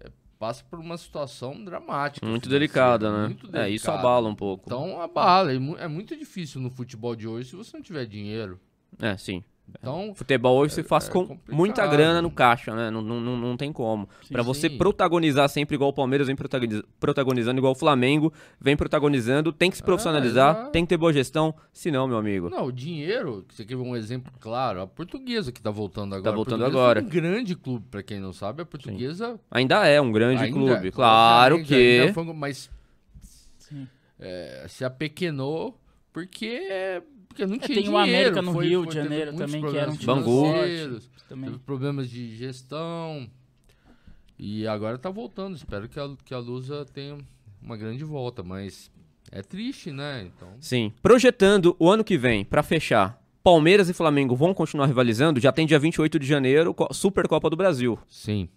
é, 0.00 0.10
passa 0.38 0.64
por 0.68 0.80
uma 0.80 0.96
situação 0.98 1.62
dramática. 1.62 2.26
Muito 2.26 2.48
delicada, 2.48 3.12
né? 3.12 3.26
muito 3.28 3.46
É, 3.56 3.70
isso 3.70 3.84
delicada. 3.86 3.98
abala 3.98 4.28
um 4.28 4.34
pouco. 4.34 4.64
Então 4.66 5.00
abala. 5.00 5.52
É 5.52 5.84
é 5.84 5.86
muito 5.86 6.16
difícil 6.16 6.60
no 6.60 6.70
futebol 6.70 7.14
de 7.14 7.28
hoje 7.28 7.50
se 7.50 7.56
você 7.56 7.76
não 7.76 7.82
tiver 7.84 8.04
dinheiro. 8.06 8.58
É, 8.98 9.16
sim. 9.16 9.44
Então, 9.78 10.12
Futebol 10.14 10.56
hoje 10.58 10.74
se 10.74 10.82
faz 10.82 11.08
é 11.08 11.12
com 11.12 11.38
muita 11.48 11.86
grana 11.86 12.20
no 12.22 12.30
caixa, 12.30 12.74
né? 12.74 12.90
Não, 12.90 13.00
não, 13.02 13.20
não, 13.20 13.56
tem 13.56 13.72
como. 13.72 14.08
Pra 14.30 14.42
você 14.42 14.68
sim. 14.68 14.78
protagonizar 14.78 15.48
sempre 15.48 15.74
igual 15.74 15.90
o 15.90 15.92
Palmeiras 15.92 16.26
vem 16.26 16.36
protagoniz- 16.36 16.82
protagonizando, 16.98 17.58
igual 17.58 17.72
o 17.72 17.76
Flamengo 17.76 18.32
vem 18.60 18.76
protagonizando, 18.76 19.52
tem 19.52 19.70
que 19.70 19.76
se 19.76 19.82
profissionalizar, 19.82 20.54
exato. 20.56 20.70
tem 20.72 20.84
que 20.84 20.88
ter 20.90 20.96
boa 20.96 21.12
gestão, 21.12 21.54
senão, 21.72 22.06
meu 22.08 22.16
amigo. 22.18 22.48
não, 22.50 22.66
o 22.66 22.72
dinheiro, 22.72 23.44
você 23.48 23.64
quer 23.64 23.76
um 23.76 23.94
exemplo 23.96 24.32
claro, 24.40 24.80
a 24.82 24.86
portuguesa 24.86 25.50
que 25.52 25.60
tá 25.60 25.70
voltando 25.70 26.14
agora. 26.14 26.30
Tá 26.30 26.36
voltando 26.36 26.64
agora. 26.64 27.00
foi 27.00 27.08
Um 27.08 27.10
grande 27.12 27.54
clube, 27.54 27.86
pra 27.90 28.02
quem 28.02 28.18
não 28.20 28.32
sabe, 28.32 28.62
a 28.62 28.64
portuguesa 28.66 29.38
Ainda 29.50 29.86
é 29.86 30.00
um 30.00 30.10
grande 30.12 30.42
ainda- 30.44 30.56
clube, 30.58 30.90
claro 30.90 31.62
que. 31.64 31.74
ainda 32.00 32.12
foi 32.14 32.24
mas 32.34 32.70
Sim. 33.58 33.86
é, 34.18 34.66
se 34.68 34.84
apequenou 34.84 35.78
porque, 36.12 37.02
porque 37.30 37.46
não 37.46 37.54
É, 37.54 37.58
tinha 37.58 37.68
tem 37.68 37.78
o 37.78 37.82
dinheiro. 37.86 37.96
América 37.98 38.42
no 38.42 38.52
foi- 38.52 38.66
Rio 38.68 38.84
de 38.86 38.94
Janeiro 38.94 39.32
também, 39.34 39.60
que 39.64 39.76
era 39.78 39.90
um 39.90 39.96
Também. 39.96 41.44
Teve 41.46 41.58
problemas 41.64 42.10
de 42.10 42.34
gestão. 42.36 43.30
E 44.38 44.66
agora 44.66 44.98
tá 44.98 45.08
voltando. 45.10 45.54
Espero 45.56 45.88
que 45.88 45.98
a, 46.00 46.10
que 46.24 46.34
a 46.34 46.38
Lusa 46.38 46.84
tenha 46.92 47.16
uma 47.62 47.76
grande 47.76 48.02
volta, 48.04 48.42
mas 48.42 48.90
é 49.30 49.42
triste, 49.42 49.92
né? 49.92 50.24
Então. 50.34 50.48
Sim. 50.60 50.92
Projetando 51.02 51.76
o 51.78 51.88
ano 51.88 52.02
que 52.02 52.18
vem, 52.18 52.44
pra 52.44 52.62
fechar, 52.62 53.22
Palmeiras 53.44 53.88
e 53.88 53.94
Flamengo 53.94 54.34
vão 54.34 54.52
continuar 54.52 54.86
rivalizando? 54.86 55.38
Já 55.40 55.52
tem 55.52 55.66
dia 55.66 55.78
28 55.78 56.18
de 56.18 56.26
janeiro, 56.26 56.74
Co- 56.74 56.92
Supercopa 56.92 57.48
do 57.48 57.56
Brasil. 57.56 57.98
Sim. 58.08 58.48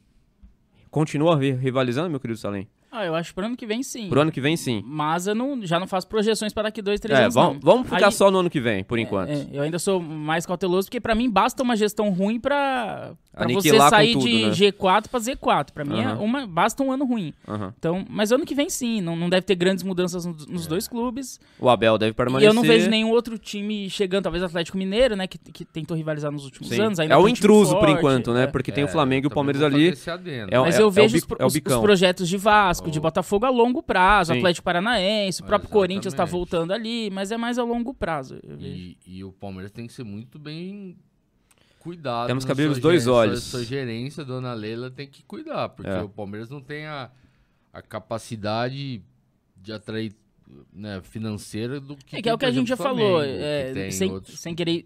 Continua 0.89 1.35
ri- 1.37 1.51
rivalizando, 1.51 2.09
meu 2.09 2.19
querido 2.19 2.39
Salim? 2.39 2.67
Ah, 2.95 3.05
eu 3.05 3.15
acho 3.15 3.29
que 3.29 3.35
pro 3.35 3.45
ano 3.47 3.57
que 3.57 3.65
vem 3.65 3.81
sim. 3.81 4.07
Pro 4.07 4.21
ano 4.21 4.31
que 4.31 4.39
vem, 4.39 4.55
sim. 4.55 4.83
Mas 4.85 5.25
eu 5.25 5.33
não, 5.33 5.65
já 5.65 5.79
não 5.79 5.87
faço 5.87 6.07
projeções 6.07 6.53
para 6.53 6.63
daqui 6.63 6.79
dois, 6.79 6.99
três 6.99 7.17
É, 7.17 7.23
anos. 7.23 7.33
vamos, 7.33 7.53
não. 7.55 7.59
vamos 7.61 7.89
ficar 7.89 8.05
Aí- 8.05 8.11
só 8.11 8.29
no 8.29 8.37
ano 8.37 8.49
que 8.51 8.59
vem, 8.59 8.83
por 8.83 8.99
enquanto. 8.99 9.29
É, 9.31 9.47
eu 9.51 9.63
ainda 9.63 9.79
sou 9.79 9.99
mais 9.99 10.45
cauteloso, 10.45 10.87
porque 10.87 11.01
pra 11.01 11.15
mim 11.15 11.27
basta 11.27 11.63
uma 11.63 11.75
gestão 11.75 12.11
ruim 12.11 12.39
pra, 12.39 13.13
pra 13.33 13.47
você 13.47 13.75
sair 13.89 14.13
tudo, 14.13 14.25
de 14.27 14.45
né? 14.45 14.51
G4 14.51 15.07
pra 15.09 15.19
Z4. 15.19 15.71
Pra 15.73 15.83
mim, 15.83 15.99
é 15.99 16.05
Aham. 16.05 16.19
uma, 16.19 16.45
basta 16.45 16.83
um 16.83 16.91
ano 16.91 17.03
ruim. 17.03 17.33
Aham. 17.47 17.73
Então, 17.79 18.05
mas 18.07 18.31
ano 18.31 18.45
que 18.45 18.53
vem 18.53 18.69
sim, 18.69 19.01
não, 19.01 19.15
não 19.15 19.27
deve 19.27 19.41
ter 19.41 19.55
grandes 19.55 19.83
mudanças 19.83 20.23
nos, 20.25 20.47
É. 20.47 20.51
nos 20.51 20.67
dois 20.67 20.87
clubes. 20.87 21.39
O 21.59 21.69
Abel 21.69 21.97
deve 21.97 22.11
E 22.11 22.13
permanecer. 22.13 22.47
eu 22.47 22.53
não 22.53 22.61
vejo 22.61 22.91
nenhum 22.91 23.09
outro 23.09 23.39
time 23.39 23.89
chegando, 23.89 24.23
talvez 24.25 24.43
Atlético 24.43 24.77
Mineiro, 24.77 25.15
né, 25.15 25.25
que, 25.25 25.39
que 25.39 25.65
tentou 25.65 25.97
rivalizar 25.97 26.31
nos 26.31 26.45
últimos 26.45 26.69
Sim. 26.69 26.79
anos. 26.79 26.99
ainda 26.99 27.15
É 27.15 27.17
o 27.17 27.23
um 27.23 27.27
intruso, 27.27 27.71
por 27.71 27.79
forte, 27.87 27.93
enquanto, 27.97 28.33
né? 28.33 28.43
é. 28.43 28.47
Porque 28.47 28.71
tem 28.71 28.83
o 28.83 28.85
É, 28.85 28.89
Flamengo 28.91 29.25
e 29.25 29.29
o 29.29 29.31
Palmeiras 29.31 29.63
ali. 29.63 29.89
É 30.51 30.59
Mas 30.59 30.77
eu 30.77 30.87
o 30.87 30.91
vejo 30.91 31.17
os, 31.17 31.25
é 31.39 31.45
os- 31.45 31.79
projetos 31.81 32.29
de 32.29 32.37
Vasco, 32.37 32.82
de 32.91 32.99
Oh. 32.99 33.01
Botafogo 33.01 33.45
a 33.45 33.49
longo 33.49 33.81
prazo, 33.83 34.31
Sim. 34.33 34.39
Atlético 34.39 34.65
Paranaense, 34.65 35.41
o 35.41 35.45
próprio 35.45 35.67
Exatamente. 35.67 35.73
Corinthians 35.87 36.13
tá 36.13 36.25
voltando 36.25 36.71
ali, 36.73 37.09
mas 37.09 37.31
é 37.31 37.37
mais 37.37 37.57
a 37.57 37.63
longo 37.63 37.93
prazo. 37.93 38.39
eu 38.43 38.57
vejo. 38.57 38.75
E, 38.75 38.97
e 39.05 39.23
o 39.23 39.31
Palmeiras 39.31 39.71
tem 39.71 39.85
que 39.87 39.93
ser 39.93 40.03
muito 40.03 40.37
bem 40.39 40.95
cuidado. 41.79 42.27
Temos 42.27 42.45
que 42.45 42.51
abrir 42.51 42.67
os 42.67 42.79
dois 42.79 43.03
gerência. 43.03 43.11
olhos. 43.13 43.43
Sua, 43.43 43.59
sua 43.59 43.65
gerência, 43.67 44.23
dona 44.23 44.53
Leila, 44.53 44.89
tem 44.89 45.07
que 45.07 45.23
cuidar, 45.23 45.69
porque 45.69 45.89
É. 45.91 46.01
o 46.01 46.09
Palmeiras 46.09 46.49
não 46.49 46.61
tem 46.61 46.85
a, 46.85 47.09
a 47.73 47.81
capacidade 47.81 49.01
de 49.57 49.71
atrair 49.73 50.13
né, 50.73 51.01
financeira 51.03 51.79
do 51.79 51.95
que 51.95 52.15
É 52.17 52.21
que 52.21 52.29
é 52.29 52.33
o 52.33 52.37
que 52.37 52.45
a 52.45 52.51
gente 52.51 52.67
já 52.67 52.77
falou, 52.77 53.19
Flamengo, 53.19 53.73
que 53.73 53.79
é, 53.79 53.91
sem, 53.91 54.11
outros- 54.11 54.39
sem 54.39 54.53
querer 54.55 54.83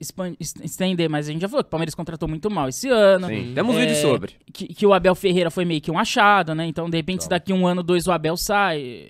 estender, 0.64 1.10
mas 1.10 1.28
a 1.28 1.32
gente 1.32 1.42
já 1.42 1.50
falou 1.50 1.64
que 1.64 1.68
o 1.68 1.72
Palmeiras 1.72 1.96
contratou 1.96 2.28
muito 2.28 2.50
mal 2.50 2.70
esse 2.70 2.90
ano. 2.90 3.28
Sim. 3.28 3.52
Temos 3.54 3.76
É, 3.76 3.80
vídeo 3.80 3.96
sobre. 4.02 4.34
Que, 4.54 4.68
que 4.68 4.86
o 4.86 4.94
Abel 4.94 5.16
Ferreira 5.16 5.50
foi 5.52 5.66
meio 5.66 5.82
que 5.82 5.92
um 5.92 6.00
achado, 6.00 6.54
né? 6.56 6.66
Então, 6.66 6.90
de 6.90 6.98
repente, 6.98 7.24
se 7.24 7.30
Tá. 7.30 7.36
daqui 7.36 7.52
um 7.54 7.66
ano, 7.68 7.82
dois, 7.84 8.08
o 8.08 8.12
Abel 8.12 8.38
sai, 8.38 9.10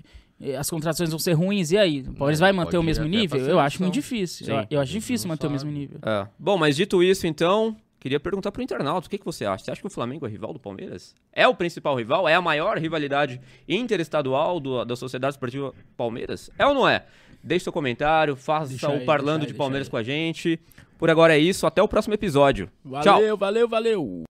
as 0.57 0.69
contratações 0.69 1.09
vão 1.09 1.19
ser 1.19 1.33
ruins, 1.33 1.71
e 1.71 1.77
aí? 1.77 2.01
O 2.01 2.13
Palmeiras 2.13 2.39
É, 2.39 2.43
vai 2.43 2.51
manter 2.53 2.77
o 2.77 2.83
mesmo 2.83 3.05
nível? 3.05 3.39
Eu 3.39 3.59
acho 3.59 3.81
muito 3.81 3.93
difícil. 3.93 4.45
Sim. 4.45 4.51
Eu, 4.51 4.65
eu 4.71 4.79
acho 4.81 4.91
difícil 4.91 5.27
manter 5.27 5.47
o 5.47 5.49
mesmo 5.51 5.69
sabe. 5.69 5.79
nível. 5.79 5.99
É. 6.05 6.27
Bom, 6.37 6.57
mas 6.57 6.75
dito 6.75 7.01
isso, 7.03 7.25
então, 7.27 7.75
queria 7.99 8.19
perguntar 8.19 8.51
pro 8.51 8.61
internauta, 8.61 9.07
o 9.07 9.09
que, 9.09 9.17
que 9.17 9.25
você 9.25 9.45
acha? 9.45 9.65
Você 9.65 9.71
acha 9.71 9.81
que 9.81 9.87
o 9.87 9.89
Flamengo 9.89 10.25
é 10.25 10.29
rival 10.29 10.53
do 10.53 10.59
Palmeiras? 10.59 11.13
É 11.33 11.47
o 11.47 11.53
principal 11.55 11.95
rival? 11.95 12.27
É 12.27 12.35
a 12.35 12.41
maior 12.41 12.77
rivalidade 12.77 13.39
interestadual 13.67 14.59
do- 14.59 14.83
da 14.85 14.95
Sociedade 14.95 15.33
Esportiva 15.33 15.73
Palmeiras? 15.95 16.49
É 16.57 16.65
ou 16.65 16.73
não 16.73 16.87
é? 16.87 17.05
Deixe 17.43 17.63
seu 17.63 17.73
comentário, 17.73 18.35
faça 18.35 18.69
Deixa 18.69 18.89
o 18.89 18.93
aí, 18.93 19.05
Parlando 19.05 19.39
deixa 19.41 19.47
de 19.47 19.53
deixa 19.53 19.57
Palmeiras 19.57 19.87
aí. 19.87 19.91
com 19.91 19.97
a 19.97 20.03
gente. 20.03 20.59
Por 20.97 21.09
agora 21.09 21.35
é 21.35 21.39
isso, 21.39 21.65
até 21.67 21.81
o 21.81 21.87
próximo 21.87 22.13
episódio. 22.15 22.69
Tchau! 23.03 23.15
Valeu, 23.15 23.37
valeu, 23.37 23.67
valeu! 23.67 24.23